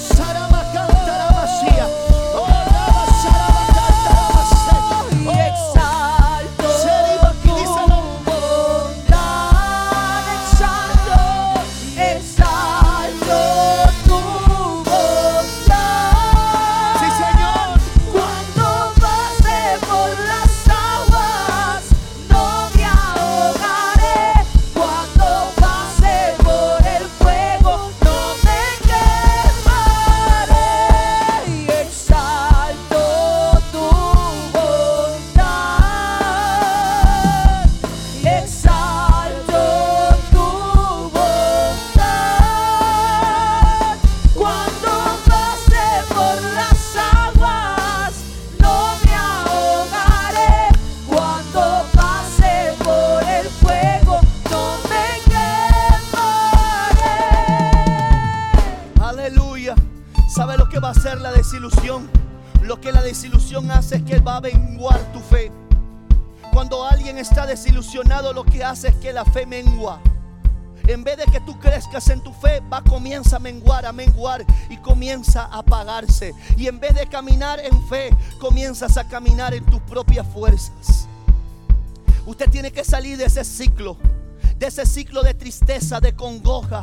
[73.14, 76.34] comienza a menguar, a menguar y comienza a apagarse.
[76.56, 81.06] Y en vez de caminar en fe, comienzas a caminar en tus propias fuerzas.
[82.26, 83.98] Usted tiene que salir de ese ciclo,
[84.58, 86.82] de ese ciclo de tristeza, de congoja.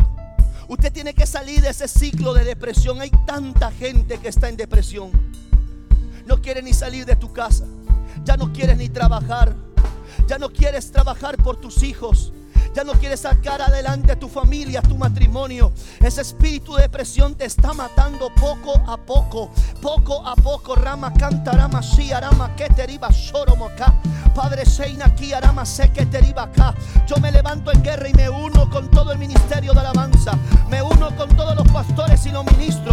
[0.69, 3.01] Usted tiene que salir de ese ciclo de depresión.
[3.01, 5.11] Hay tanta gente que está en depresión.
[6.25, 7.65] No quiere ni salir de tu casa.
[8.23, 9.53] Ya no quieres ni trabajar.
[10.29, 12.31] Ya no quieres trabajar por tus hijos.
[12.73, 15.71] Ya no quieres sacar adelante tu familia, tu matrimonio.
[15.99, 19.51] Ese espíritu de depresión te está matando poco a poco.
[19.81, 20.75] Poco a poco.
[20.75, 23.93] Rama canta, rama sí, arama que te acá.
[24.33, 26.73] Padre Seina aquí, arama sé que te acá.
[27.07, 30.31] Yo me levanto en guerra y me uno con todo el ministerio de alabanza.
[30.69, 32.90] Me uno con todos los pastores y los ministros.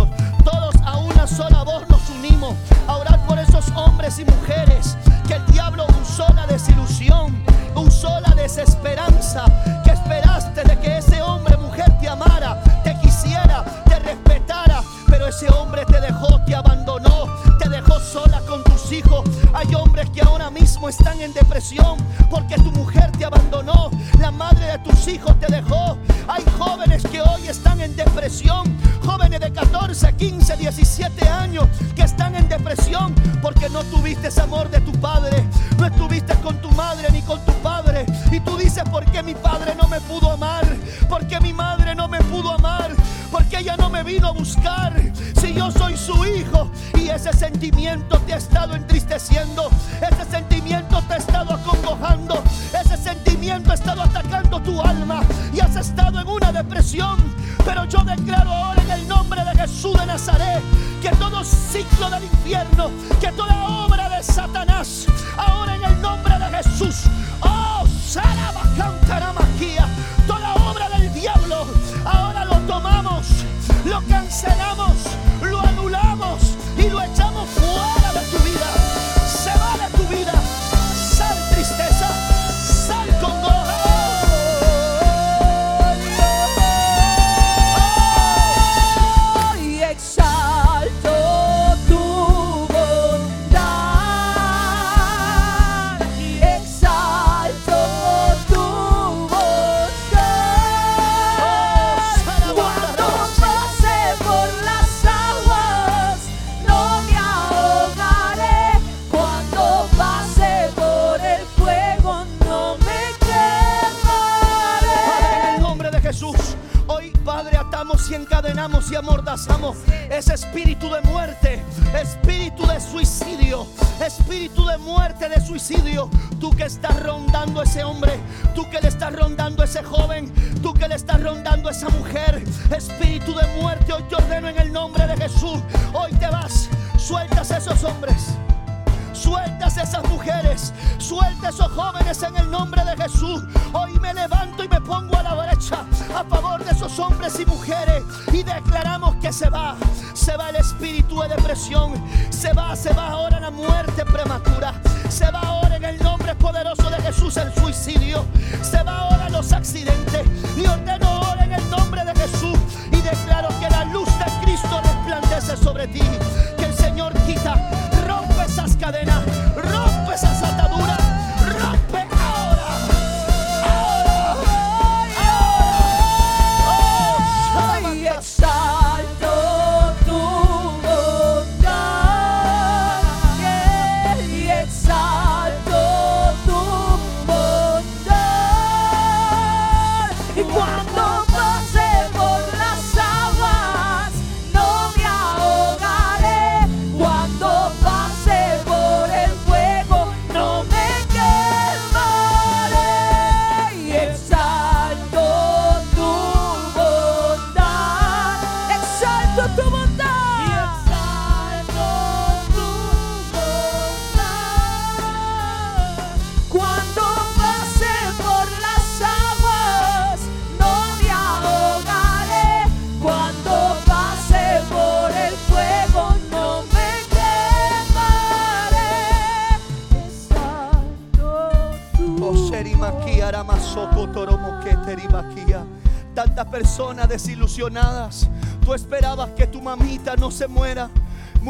[129.69, 130.33] Ese joven,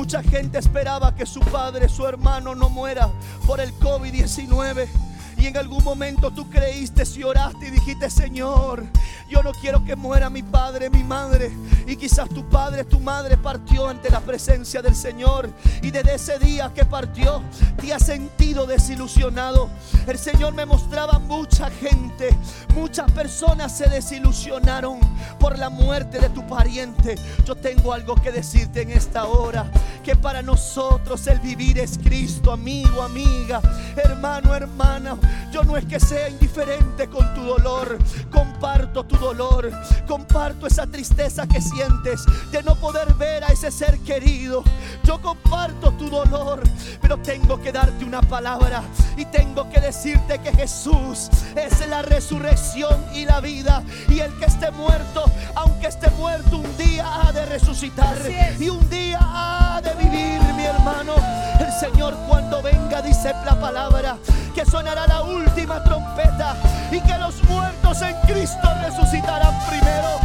[0.08, 3.10] Mucha gente esperaba que su padre, su hermano no muera
[3.46, 4.88] por el COVID-19.
[5.36, 8.86] Y en algún momento tú creíste y oraste y dijiste, Señor,
[9.28, 11.52] yo no quiero que muera mi padre, mi madre.
[11.88, 15.48] Y quizás tu padre, tu madre partió ante la presencia del Señor.
[15.80, 17.42] Y desde ese día que partió,
[17.80, 19.70] te has sentido desilusionado.
[20.06, 22.28] El Señor me mostraba mucha gente,
[22.74, 25.00] muchas personas se desilusionaron
[25.40, 27.14] por la muerte de tu pariente.
[27.46, 29.70] Yo tengo algo que decirte en esta hora,
[30.04, 33.62] que para nosotros el vivir es Cristo, amigo, amiga,
[33.96, 35.16] hermano, hermana.
[35.50, 37.96] Yo no es que sea indiferente con tu dolor,
[38.30, 39.70] comparto tu dolor,
[40.06, 44.64] comparto esa tristeza que sientes de no poder ver a ese ser querido.
[45.04, 46.60] Yo comparto tu dolor,
[47.00, 48.82] pero tengo que darte una palabra
[49.16, 53.84] y tengo que decirte que Jesús es la resurrección y la vida.
[54.08, 58.16] Y el que esté muerto, aunque esté muerto, un día ha de resucitar
[58.58, 61.14] y un día ha de vivir, mi hermano.
[61.60, 64.18] El Señor cuando venga dice la palabra
[64.52, 66.56] que sonará la última trompeta
[66.90, 70.18] y que los muertos en Cristo resucitarán primero.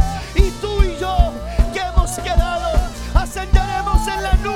[3.36, 4.53] Ascenderemos en la nube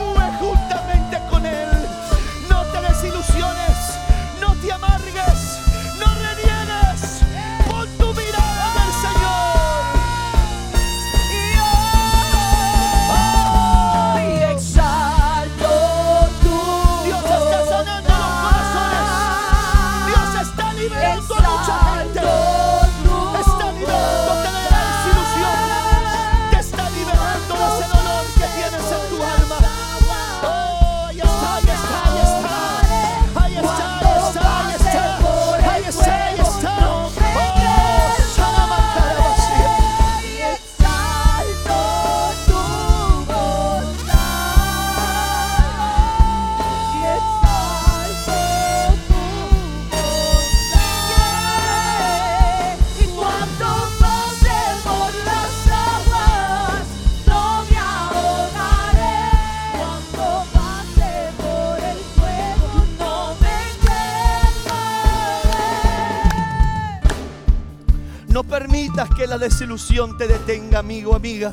[68.38, 71.50] No permitas que la desilusión te detenga, amigo, amiga,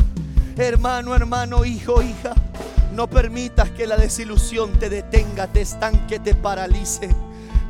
[0.55, 2.35] hermano, hermano, hijo, hija.
[2.93, 7.09] No permitas que la desilusión te detenga, te estanque, te paralice.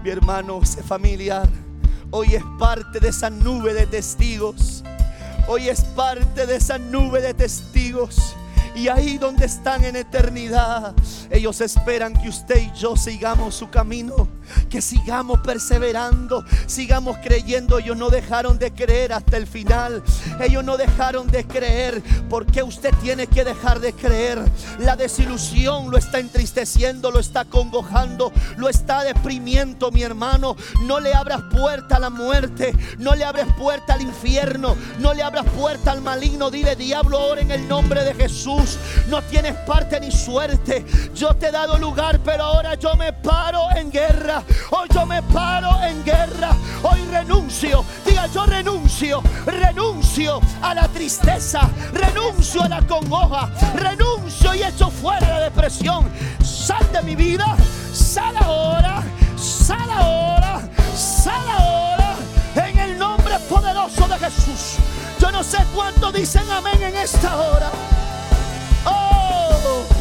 [0.04, 1.47] Mi hermano, ese familiar,
[2.12, 4.84] hoy es parte de esa nube de testigos.
[5.47, 8.36] Hoy es parte de esa nube de testigos.
[8.76, 10.93] Y ahí donde están en eternidad,
[11.30, 14.28] ellos esperan que usted y yo sigamos su camino.
[14.70, 17.80] Que sigamos perseverando, sigamos creyendo.
[17.80, 20.04] Ellos no dejaron de creer hasta el final.
[20.39, 22.02] Ellos no dejaron de creer.
[22.30, 24.43] porque usted tiene que dejar de creer?
[24.80, 30.56] La desilusión lo está entristeciendo, lo está congojando, lo está deprimiendo, mi hermano.
[30.84, 35.24] No le abras puerta a la muerte, no le abres puerta al infierno, no le
[35.24, 36.50] abras puerta al maligno.
[36.50, 38.78] Dile, diablo, ahora en el nombre de Jesús.
[39.10, 40.86] No tienes parte ni suerte.
[41.14, 44.34] Yo te he dado lugar, pero ahora yo me paro en guerra.
[44.71, 46.51] Hoy yo me paro en guerra.
[46.83, 47.86] Hoy renuncio.
[48.05, 49.21] Diga, yo renuncio.
[49.45, 51.69] Renuncio a la tristeza.
[51.93, 53.49] Renuncio a la congoja.
[53.75, 56.09] Renuncio y echo fuera la depresión.
[56.43, 57.55] Sal de mi vida.
[57.93, 59.03] Sal ahora.
[59.38, 60.61] Sal ahora.
[60.95, 62.15] Sal ahora.
[62.55, 64.77] En el nombre poderoso de Jesús.
[65.19, 67.71] Yo no sé cuánto dicen amén en esta hora.
[68.86, 69.95] Oh.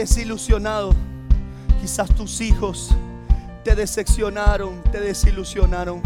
[0.00, 0.94] Desilusionado,
[1.78, 2.88] quizás tus hijos
[3.62, 6.00] te decepcionaron, te desilusionaron.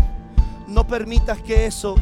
[0.67, 1.95] No permitas que eso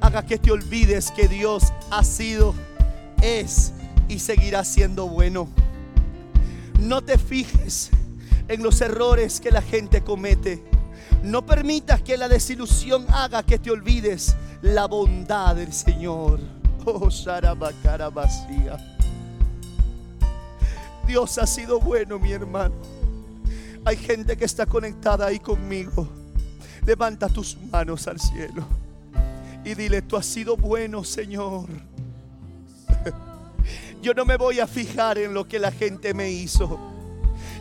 [0.00, 2.54] haga que te olvides que Dios ha sido,
[3.20, 3.72] es
[4.08, 5.48] y seguirá siendo bueno.
[6.80, 7.90] No te fijes
[8.48, 10.64] en los errores que la gente comete.
[11.22, 16.40] No permitas que la desilusión haga que te olvides la bondad del Señor.
[16.84, 18.76] Oh, Sharabacara vacía.
[21.06, 22.74] Dios ha sido bueno, mi hermano.
[23.84, 26.08] Hay gente que está conectada ahí conmigo.
[26.86, 28.66] Levanta tus manos al cielo
[29.64, 31.68] y dile, tú has sido bueno, Señor.
[34.02, 36.78] Yo no me voy a fijar en lo que la gente me hizo,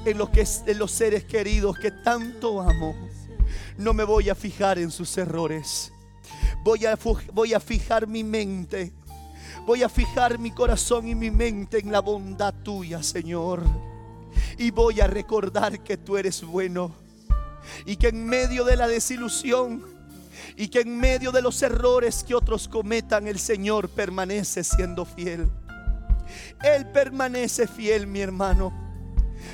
[0.05, 2.95] en, lo que, en los seres queridos que tanto amo.
[3.77, 5.91] No me voy a fijar en sus errores.
[6.63, 6.97] Voy a,
[7.33, 8.93] voy a fijar mi mente.
[9.65, 13.63] Voy a fijar mi corazón y mi mente en la bondad tuya, Señor.
[14.57, 16.91] Y voy a recordar que tú eres bueno.
[17.85, 19.83] Y que en medio de la desilusión
[20.55, 25.47] y que en medio de los errores que otros cometan, el Señor permanece siendo fiel.
[26.63, 28.73] Él permanece fiel, mi hermano.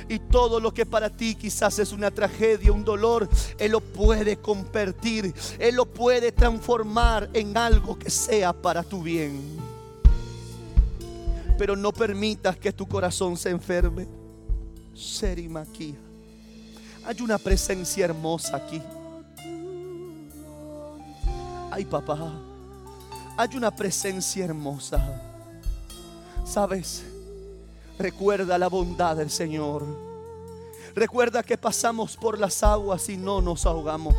[0.08, 3.28] Y todo lo que para ti quizás es una tragedia, un dolor,
[3.58, 9.67] Él lo puede convertir, Él lo puede transformar en algo que sea para tu bien.
[11.58, 14.06] Pero no permitas que tu corazón se enferme.
[14.94, 15.96] Serimaquía.
[17.04, 18.80] Hay una presencia hermosa aquí.
[21.70, 22.32] Ay, papá.
[23.36, 25.22] Hay una presencia hermosa.
[26.44, 27.04] ¿Sabes?
[27.98, 29.84] Recuerda la bondad del Señor.
[30.94, 34.14] Recuerda que pasamos por las aguas y no nos ahogamos.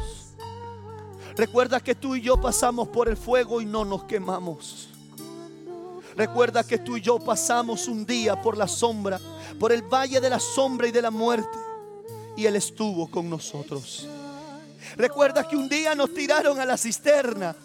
[1.36, 4.90] Recuerda que tú y yo pasamos por el fuego y no nos quemamos.
[6.20, 9.22] Recuerda que tú y yo pasamos un día por la sombra,
[9.58, 11.58] por el valle de la sombra y de la muerte.
[12.36, 14.06] Y Él estuvo con nosotros.
[14.98, 17.56] Recuerda que un día nos tiraron a la cisterna.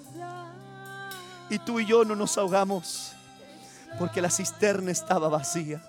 [1.51, 3.11] Y tú y yo no nos ahogamos
[3.99, 5.85] porque la cisterna estaba vacía.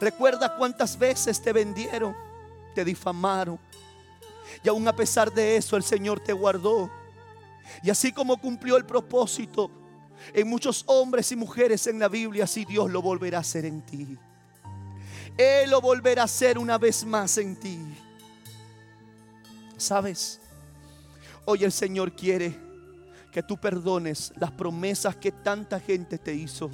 [0.00, 2.16] Recuerda cuántas veces te vendieron,
[2.74, 3.58] te difamaron.
[4.64, 6.90] Y aún a pesar de eso el Señor te guardó.
[7.82, 9.70] Y así como cumplió el propósito
[10.32, 13.82] en muchos hombres y mujeres en la Biblia, así Dios lo volverá a hacer en
[13.82, 14.18] ti.
[15.36, 17.78] Él lo volverá a hacer una vez más en ti.
[19.76, 20.40] ¿Sabes?
[21.44, 22.56] Hoy el Señor quiere
[23.30, 26.70] que tú perdones las promesas que tanta gente te hizo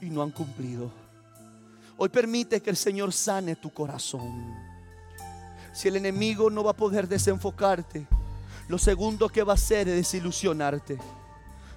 [0.00, 0.90] y no han cumplido.
[1.96, 4.52] Hoy permite que el Señor sane tu corazón.
[5.72, 8.06] Si el enemigo no va a poder desenfocarte,
[8.68, 10.98] lo segundo que va a hacer es desilusionarte.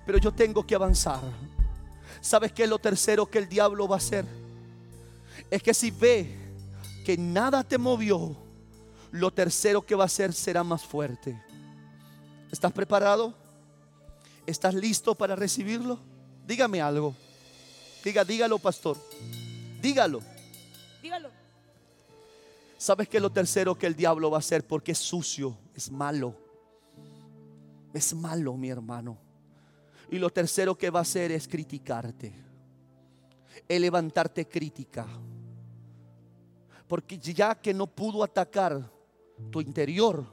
[0.07, 1.19] Pero yo tengo que avanzar.
[2.21, 4.25] ¿Sabes qué es lo tercero que el diablo va a hacer?
[5.51, 6.33] Es que si ve
[7.05, 8.33] que nada te movió,
[9.11, 11.37] lo tercero que va a hacer será más fuerte.
[12.49, 13.33] ¿Estás preparado?
[14.45, 15.99] ¿Estás listo para recibirlo?
[16.47, 17.13] Dígame algo.
[18.01, 18.95] Diga, dígalo, pastor.
[19.81, 20.21] Dígalo.
[21.01, 21.29] Dígalo.
[22.77, 24.65] ¿Sabes qué es lo tercero que el diablo va a hacer?
[24.65, 26.33] Porque es sucio, es malo.
[27.93, 29.26] Es malo, mi hermano.
[30.09, 32.33] Y lo tercero que va a hacer es criticarte.
[33.67, 35.07] Es levantarte crítica.
[36.87, 38.89] Porque ya que no pudo atacar
[39.51, 40.25] tu interior,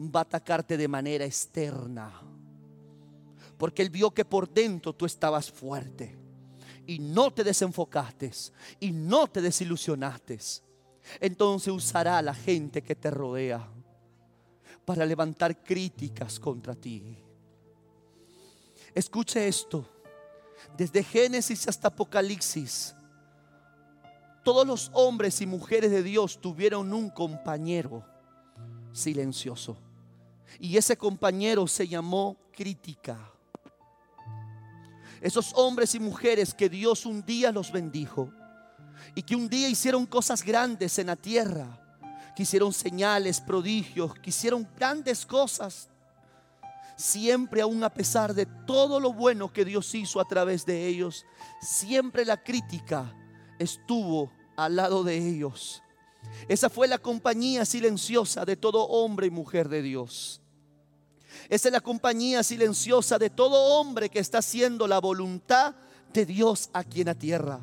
[0.00, 2.12] va a atacarte de manera externa.
[3.58, 6.16] Porque él vio que por dentro tú estabas fuerte
[6.86, 8.30] y no te desenfocaste
[8.80, 10.38] y no te desilusionaste.
[11.20, 13.68] Entonces usará a la gente que te rodea
[14.84, 17.18] para levantar críticas contra ti.
[18.94, 19.86] Escuche esto.
[20.76, 22.94] Desde Génesis hasta Apocalipsis,
[24.42, 28.04] todos los hombres y mujeres de Dios tuvieron un compañero
[28.92, 29.76] silencioso.
[30.58, 33.18] Y ese compañero se llamó crítica.
[35.20, 38.32] Esos hombres y mujeres que Dios un día los bendijo
[39.14, 41.78] y que un día hicieron cosas grandes en la tierra,
[42.34, 45.89] que hicieron señales, prodigios, que hicieron grandes cosas,
[47.00, 51.24] siempre aún a pesar de todo lo bueno que Dios hizo a través de ellos,
[51.60, 53.14] siempre la crítica
[53.58, 55.82] estuvo al lado de ellos.
[56.48, 60.42] Esa fue la compañía silenciosa de todo hombre y mujer de Dios.
[61.48, 65.74] Esa es la compañía silenciosa de todo hombre que está haciendo la voluntad
[66.12, 67.60] de Dios aquí en la tierra.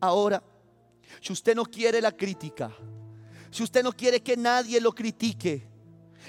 [0.00, 0.42] Ahora,
[1.20, 2.72] si usted no quiere la crítica,
[3.50, 5.73] si usted no quiere que nadie lo critique,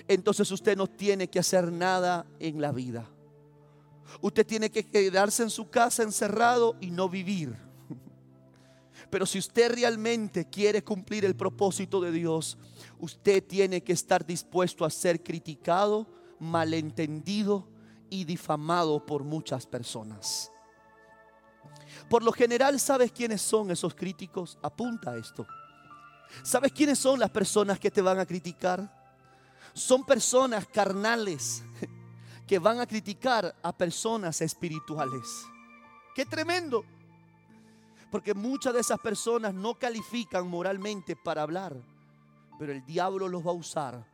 [0.08, 3.10] entonces usted no tiene que hacer nada en la vida.
[4.22, 7.56] Usted tiene que quedarse en su casa encerrado y no vivir.
[9.10, 12.58] Pero si usted realmente quiere cumplir el propósito de Dios,
[13.00, 16.08] usted tiene que estar dispuesto a ser criticado,
[16.40, 17.68] malentendido
[18.10, 20.52] y difamado por muchas personas.
[22.10, 24.58] Por lo general, ¿sabes quiénes son esos críticos?
[24.62, 25.46] Apunta a esto.
[26.44, 28.95] ¿Sabes quiénes son las personas que te van a criticar?
[29.76, 31.62] Son personas carnales
[32.48, 35.46] que van a criticar a personas espirituales.
[36.16, 36.86] ¡Qué tremendo!
[38.10, 41.76] Porque muchas de esas personas no califican moralmente para hablar,
[42.58, 44.06] pero el diablo los va a usar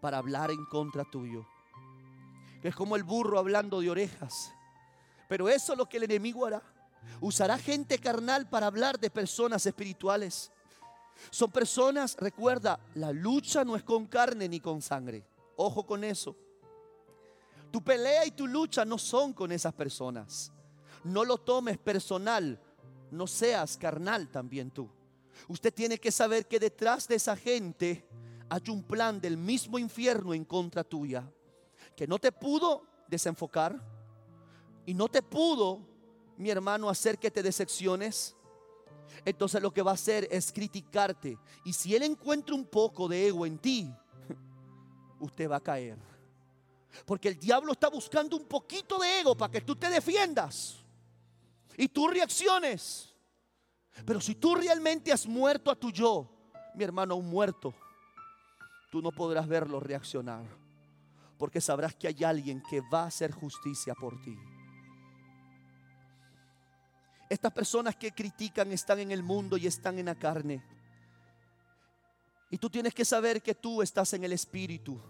[0.00, 1.46] para hablar en contra tuyo.
[2.64, 4.52] Es como el burro hablando de orejas.
[5.28, 6.64] Pero eso es lo que el enemigo hará.
[7.20, 10.50] Usará gente carnal para hablar de personas espirituales.
[11.30, 15.24] Son personas, recuerda, la lucha no es con carne ni con sangre.
[15.56, 16.36] Ojo con eso.
[17.70, 20.52] Tu pelea y tu lucha no son con esas personas.
[21.04, 22.60] No lo tomes personal.
[23.10, 24.88] No seas carnal también tú.
[25.48, 28.06] Usted tiene que saber que detrás de esa gente
[28.48, 31.30] hay un plan del mismo infierno en contra tuya.
[31.94, 33.80] Que no te pudo desenfocar
[34.84, 35.80] y no te pudo,
[36.36, 38.35] mi hermano, hacer que te decepciones
[39.26, 41.36] entonces lo que va a hacer es criticarte.
[41.64, 43.92] Y si Él encuentra un poco de ego en ti,
[45.18, 45.98] usted va a caer.
[47.04, 50.76] Porque el diablo está buscando un poquito de ego para que tú te defiendas
[51.76, 53.12] y tú reacciones.
[54.04, 56.30] Pero si tú realmente has muerto a tu yo,
[56.76, 57.74] mi hermano, un muerto,
[58.92, 60.44] tú no podrás verlo reaccionar.
[61.36, 64.38] Porque sabrás que hay alguien que va a hacer justicia por ti.
[67.28, 70.62] Estas personas que critican están en el mundo y están en la carne.
[72.50, 75.00] Y tú tienes que saber que tú estás en el Espíritu.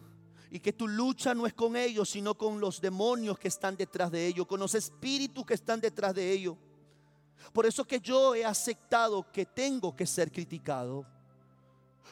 [0.51, 4.11] Y que tu lucha no es con ellos, sino con los demonios que están detrás
[4.11, 6.57] de ellos, con los espíritus que están detrás de ellos.
[7.53, 11.05] Por eso que yo he aceptado que tengo que ser criticado.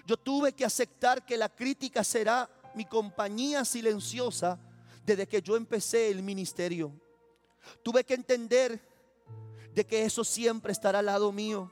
[0.05, 4.59] Yo tuve que aceptar que la crítica será mi compañía silenciosa
[5.07, 6.93] desde que yo empecé el ministerio.
[7.83, 8.94] Tuve que entender
[9.75, 11.71] de que eso siempre estará al lado mío.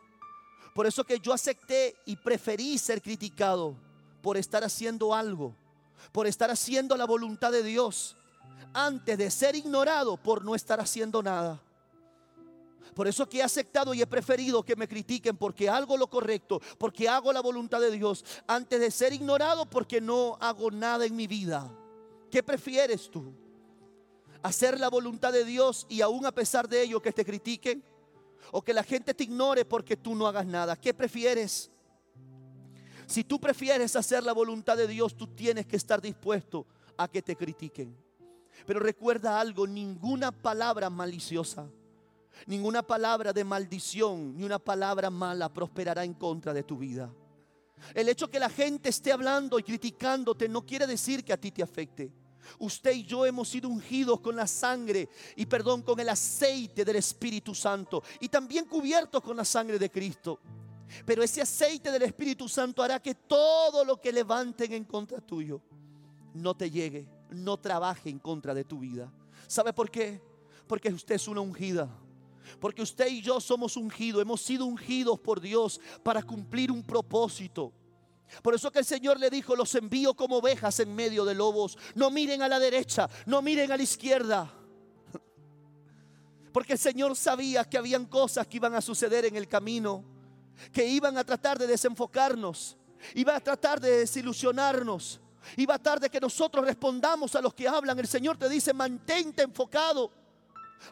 [0.74, 3.76] Por eso que yo acepté y preferí ser criticado
[4.22, 5.54] por estar haciendo algo,
[6.12, 8.16] por estar haciendo la voluntad de Dios,
[8.72, 11.60] antes de ser ignorado por no estar haciendo nada.
[12.94, 16.60] Por eso que he aceptado y he preferido que me critiquen porque hago lo correcto,
[16.78, 21.16] porque hago la voluntad de Dios, antes de ser ignorado porque no hago nada en
[21.16, 21.70] mi vida.
[22.30, 23.32] ¿Qué prefieres tú?
[24.42, 27.82] hacer la voluntad de Dios y aún a pesar de ello que te critiquen
[28.50, 30.76] o que la gente te ignore porque tú no hagas nada.
[30.76, 31.70] ¿Qué prefieres?
[33.06, 36.66] Si tú prefieres hacer la voluntad de Dios, tú tienes que estar dispuesto
[36.96, 37.96] a que te critiquen.
[38.66, 41.68] Pero recuerda algo, ninguna palabra maliciosa,
[42.46, 47.12] ninguna palabra de maldición, ni una palabra mala prosperará en contra de tu vida.
[47.94, 51.50] El hecho que la gente esté hablando y criticándote no quiere decir que a ti
[51.50, 52.12] te afecte.
[52.58, 56.96] Usted y yo hemos sido ungidos con la sangre y perdón, con el aceite del
[56.96, 60.38] Espíritu Santo y también cubiertos con la sangre de Cristo.
[61.06, 65.60] Pero ese aceite del Espíritu Santo hará que todo lo que levanten en contra tuyo
[66.34, 69.12] no te llegue, no trabaje en contra de tu vida.
[69.46, 70.20] ¿Sabe por qué?
[70.66, 71.88] Porque usted es una ungida.
[72.60, 77.72] Porque usted y yo somos ungidos, hemos sido ungidos por Dios para cumplir un propósito.
[78.40, 81.76] Por eso que el Señor le dijo, los envío como ovejas en medio de lobos.
[81.94, 84.50] No miren a la derecha, no miren a la izquierda.
[86.52, 90.04] Porque el Señor sabía que habían cosas que iban a suceder en el camino,
[90.72, 92.76] que iban a tratar de desenfocarnos,
[93.14, 95.20] iban a tratar de desilusionarnos,
[95.56, 97.98] iba a tratar de que nosotros respondamos a los que hablan.
[97.98, 100.10] El Señor te dice, mantente enfocado,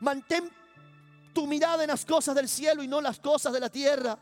[0.00, 0.50] mantén
[1.32, 4.18] tu mirada en las cosas del cielo y no las cosas de la tierra.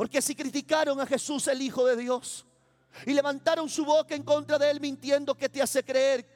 [0.00, 2.46] Porque si criticaron a Jesús, el Hijo de Dios,
[3.04, 6.26] y levantaron su boca en contra de él mintiendo, que te hace creer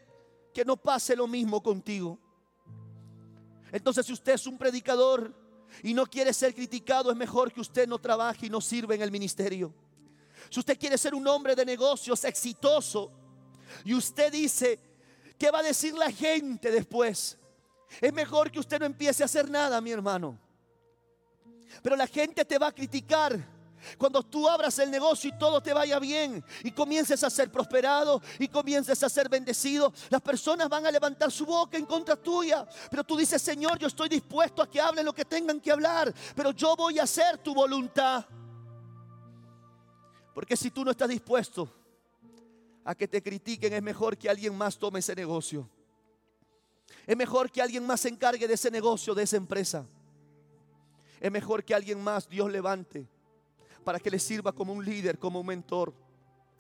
[0.53, 2.19] que no pase lo mismo contigo?
[3.73, 5.35] Entonces, si usted es un predicador
[5.83, 9.01] y no quiere ser criticado, es mejor que usted no trabaje y no sirva en
[9.01, 9.73] el ministerio.
[10.51, 13.11] Si usted quiere ser un hombre de negocios exitoso
[13.83, 14.79] y usted dice,
[15.39, 17.39] ¿qué va a decir la gente después?
[17.99, 20.39] Es mejor que usted no empiece a hacer nada, mi hermano.
[21.83, 23.54] Pero la gente te va a criticar
[23.99, 28.21] cuando tú abras el negocio y todo te vaya bien y comiences a ser prosperado
[28.39, 32.67] y comiences a ser bendecido, las personas van a levantar su boca en contra tuya.
[32.91, 36.13] Pero tú dices, Señor, yo estoy dispuesto a que hablen lo que tengan que hablar,
[36.35, 38.25] pero yo voy a hacer tu voluntad.
[40.35, 41.73] Porque si tú no estás dispuesto
[42.85, 45.69] a que te critiquen, es mejor que alguien más tome ese negocio.
[47.07, 49.87] Es mejor que alguien más se encargue de ese negocio, de esa empresa.
[51.21, 53.09] Es mejor que alguien más Dios levante
[53.85, 55.93] para que le sirva como un líder, como un mentor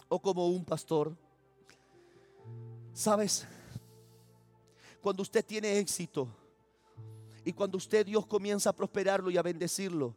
[0.08, 1.16] o como un pastor.
[2.92, 3.46] ¿Sabes?
[5.00, 6.28] Cuando usted tiene éxito
[7.44, 10.14] y cuando usted Dios comienza a prosperarlo y a bendecirlo,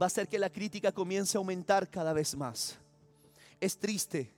[0.00, 2.76] va a hacer que la crítica comience a aumentar cada vez más.
[3.60, 4.32] Es triste,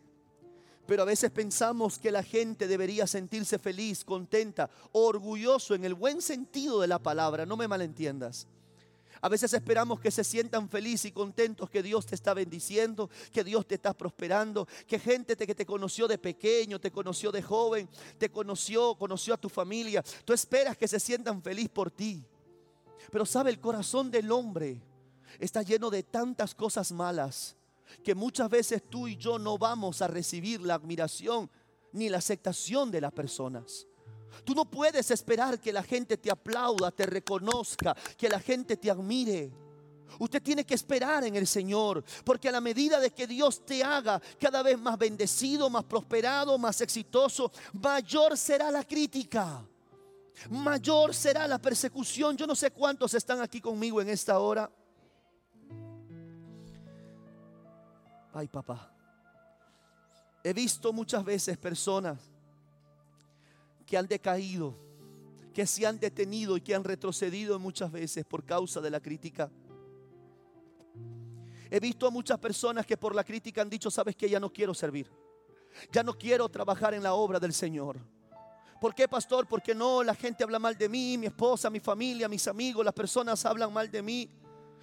[0.86, 6.20] pero a veces pensamos que la gente debería sentirse feliz, contenta, orgulloso en el buen
[6.20, 8.46] sentido de la palabra, no me malentiendas.
[9.20, 13.44] A veces esperamos que se sientan felices y contentos que Dios te está bendiciendo, que
[13.44, 17.88] Dios te está prosperando, que gente que te conoció de pequeño, te conoció de joven,
[18.18, 20.02] te conoció, conoció a tu familia.
[20.24, 22.24] Tú esperas que se sientan felices por ti.
[23.10, 24.82] Pero sabe, el corazón del hombre
[25.38, 27.56] está lleno de tantas cosas malas
[28.02, 31.50] que muchas veces tú y yo no vamos a recibir la admiración
[31.92, 33.86] ni la aceptación de las personas.
[34.44, 38.90] Tú no puedes esperar que la gente te aplauda, te reconozca, que la gente te
[38.90, 39.52] admire.
[40.18, 43.82] Usted tiene que esperar en el Señor, porque a la medida de que Dios te
[43.82, 49.62] haga cada vez más bendecido, más prosperado, más exitoso, mayor será la crítica,
[50.50, 52.36] mayor será la persecución.
[52.36, 54.70] Yo no sé cuántos están aquí conmigo en esta hora.
[58.32, 58.92] Ay, papá.
[60.44, 62.35] He visto muchas veces personas
[63.86, 64.74] que han decaído,
[65.54, 69.50] que se han detenido y que han retrocedido muchas veces por causa de la crítica.
[71.70, 74.52] He visto a muchas personas que por la crítica han dicho, sabes que ya no
[74.52, 75.10] quiero servir,
[75.92, 77.98] ya no quiero trabajar en la obra del Señor.
[78.80, 79.46] ¿Por qué, pastor?
[79.46, 82.92] Porque no, la gente habla mal de mí, mi esposa, mi familia, mis amigos, las
[82.92, 84.30] personas hablan mal de mí.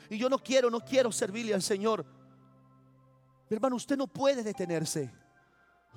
[0.10, 2.04] Y yo no quiero, no quiero servirle al Señor.
[3.49, 5.12] Mi hermano, usted no puede detenerse.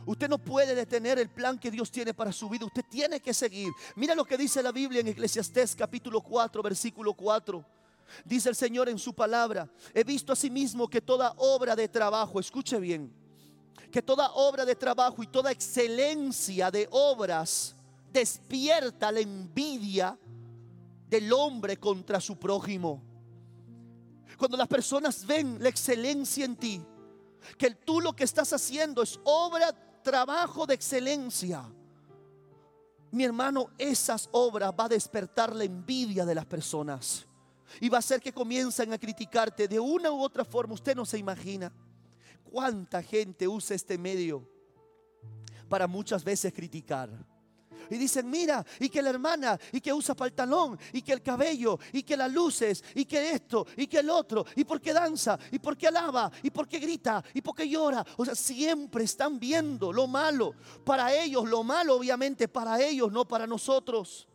[0.05, 2.67] Usted no puede detener el plan que Dios tiene para su vida.
[2.67, 3.73] Usted tiene que seguir.
[3.95, 7.65] Mira lo que dice la Biblia en Eclesiastés capítulo 4, versículo 4.
[8.25, 12.79] Dice el Señor en su palabra, he visto asimismo que toda obra de trabajo, escuche
[12.79, 13.13] bien,
[13.91, 17.75] que toda obra de trabajo y toda excelencia de obras
[18.13, 20.19] despierta la envidia
[21.09, 23.03] del hombre contra su prójimo.
[24.37, 26.83] Cuando las personas ven la excelencia en ti,
[27.57, 29.73] que tú lo que estás haciendo es obra
[30.07, 31.65] trabajo de excelencia.
[33.11, 37.27] Mi hermano, esas obras va a despertar la envidia de las personas
[37.81, 40.75] y va a hacer que comiencen a criticarte de una u otra forma.
[40.75, 41.73] Usted no se imagina
[42.45, 44.49] cuánta gente usa este medio
[45.69, 47.11] para muchas veces criticar.
[47.91, 51.79] Y dicen, mira, y que la hermana, y que usa pantalón, y que el cabello,
[51.93, 55.39] y que las luces, y que esto, y que el otro, y por qué danza,
[55.51, 58.05] y por qué alaba, y por qué grita, y por qué llora.
[58.17, 60.55] O sea, siempre están viendo lo malo.
[60.85, 64.29] Para ellos, lo malo obviamente, para ellos, no para nosotros.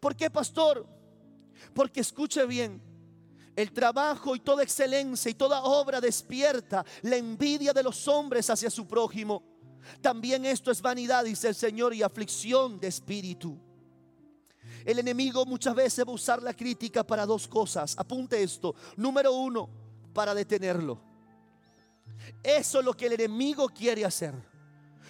[0.00, 0.86] ¿Por qué, pastor?
[1.74, 2.82] Porque escuche bien,
[3.56, 8.70] el trabajo y toda excelencia y toda obra despierta la envidia de los hombres hacia
[8.70, 9.53] su prójimo.
[10.00, 13.58] También esto es vanidad, dice el Señor, y aflicción de espíritu.
[14.84, 17.94] El enemigo muchas veces va a usar la crítica para dos cosas.
[17.96, 18.74] Apunte esto.
[18.96, 19.68] Número uno,
[20.12, 21.00] para detenerlo.
[22.42, 24.34] Eso es lo que el enemigo quiere hacer.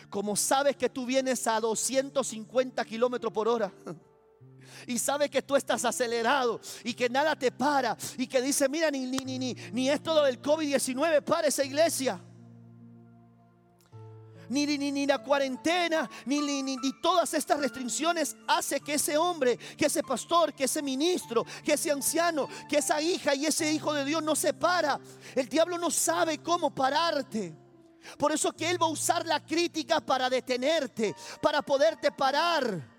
[0.08, 3.72] Como sabes que tú vienes a 250 kilómetros por hora
[4.86, 8.90] y sabe que tú estás acelerado y que nada te para y que dice, mira,
[8.92, 12.20] ni, ni, ni, ni, ni esto del COVID-19 para esa iglesia.
[14.48, 19.56] Ni, ni, ni, la cuarentena, ni, ni, ni, todas estas restricciones hace que ese hombre,
[19.56, 23.92] que ese pastor, que ese ministro, que ese anciano, que esa hija y ese hijo
[23.92, 25.00] de Dios no se para.
[25.34, 27.54] El diablo no sabe cómo pararte.
[28.18, 32.94] Por eso que él va a usar la crítica para detenerte, para poderte parar.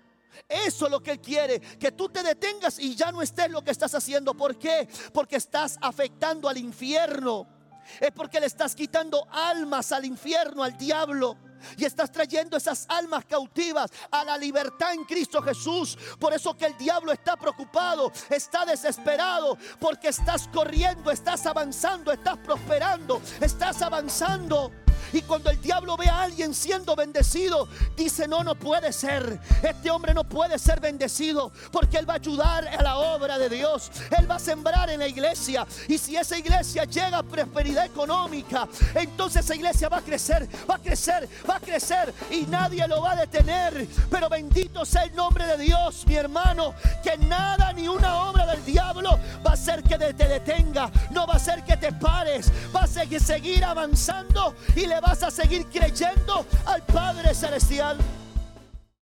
[0.48, 3.64] Eso es lo que Él quiere, que tú te detengas y ya no estés lo
[3.64, 4.34] que estás haciendo.
[4.34, 4.88] ¿Por qué?
[5.12, 7.55] Porque estás afectando al infierno.
[8.00, 11.36] Es porque le estás quitando almas al infierno, al diablo.
[11.76, 15.98] Y estás trayendo esas almas cautivas a la libertad en Cristo Jesús.
[16.18, 22.38] Por eso que el diablo está preocupado, está desesperado, porque estás corriendo, estás avanzando, estás
[22.38, 24.85] prosperando, estás avanzando.
[25.12, 29.38] Y cuando el diablo ve a alguien siendo bendecido, dice, no, no puede ser.
[29.62, 33.48] Este hombre no puede ser bendecido porque él va a ayudar a la obra de
[33.48, 33.90] Dios.
[34.18, 35.66] Él va a sembrar en la iglesia.
[35.88, 40.76] Y si esa iglesia llega a prosperidad económica, entonces esa iglesia va a crecer, va
[40.76, 43.86] a crecer, va a crecer y nadie lo va a detener.
[44.10, 48.64] Pero bendito sea el nombre de Dios, mi hermano, que nada ni una obra del
[48.64, 52.82] diablo va a hacer que te detenga, no va a hacer que te pares, va
[52.82, 57.98] a seguir avanzando y le vas a seguir creyendo al Padre Celestial.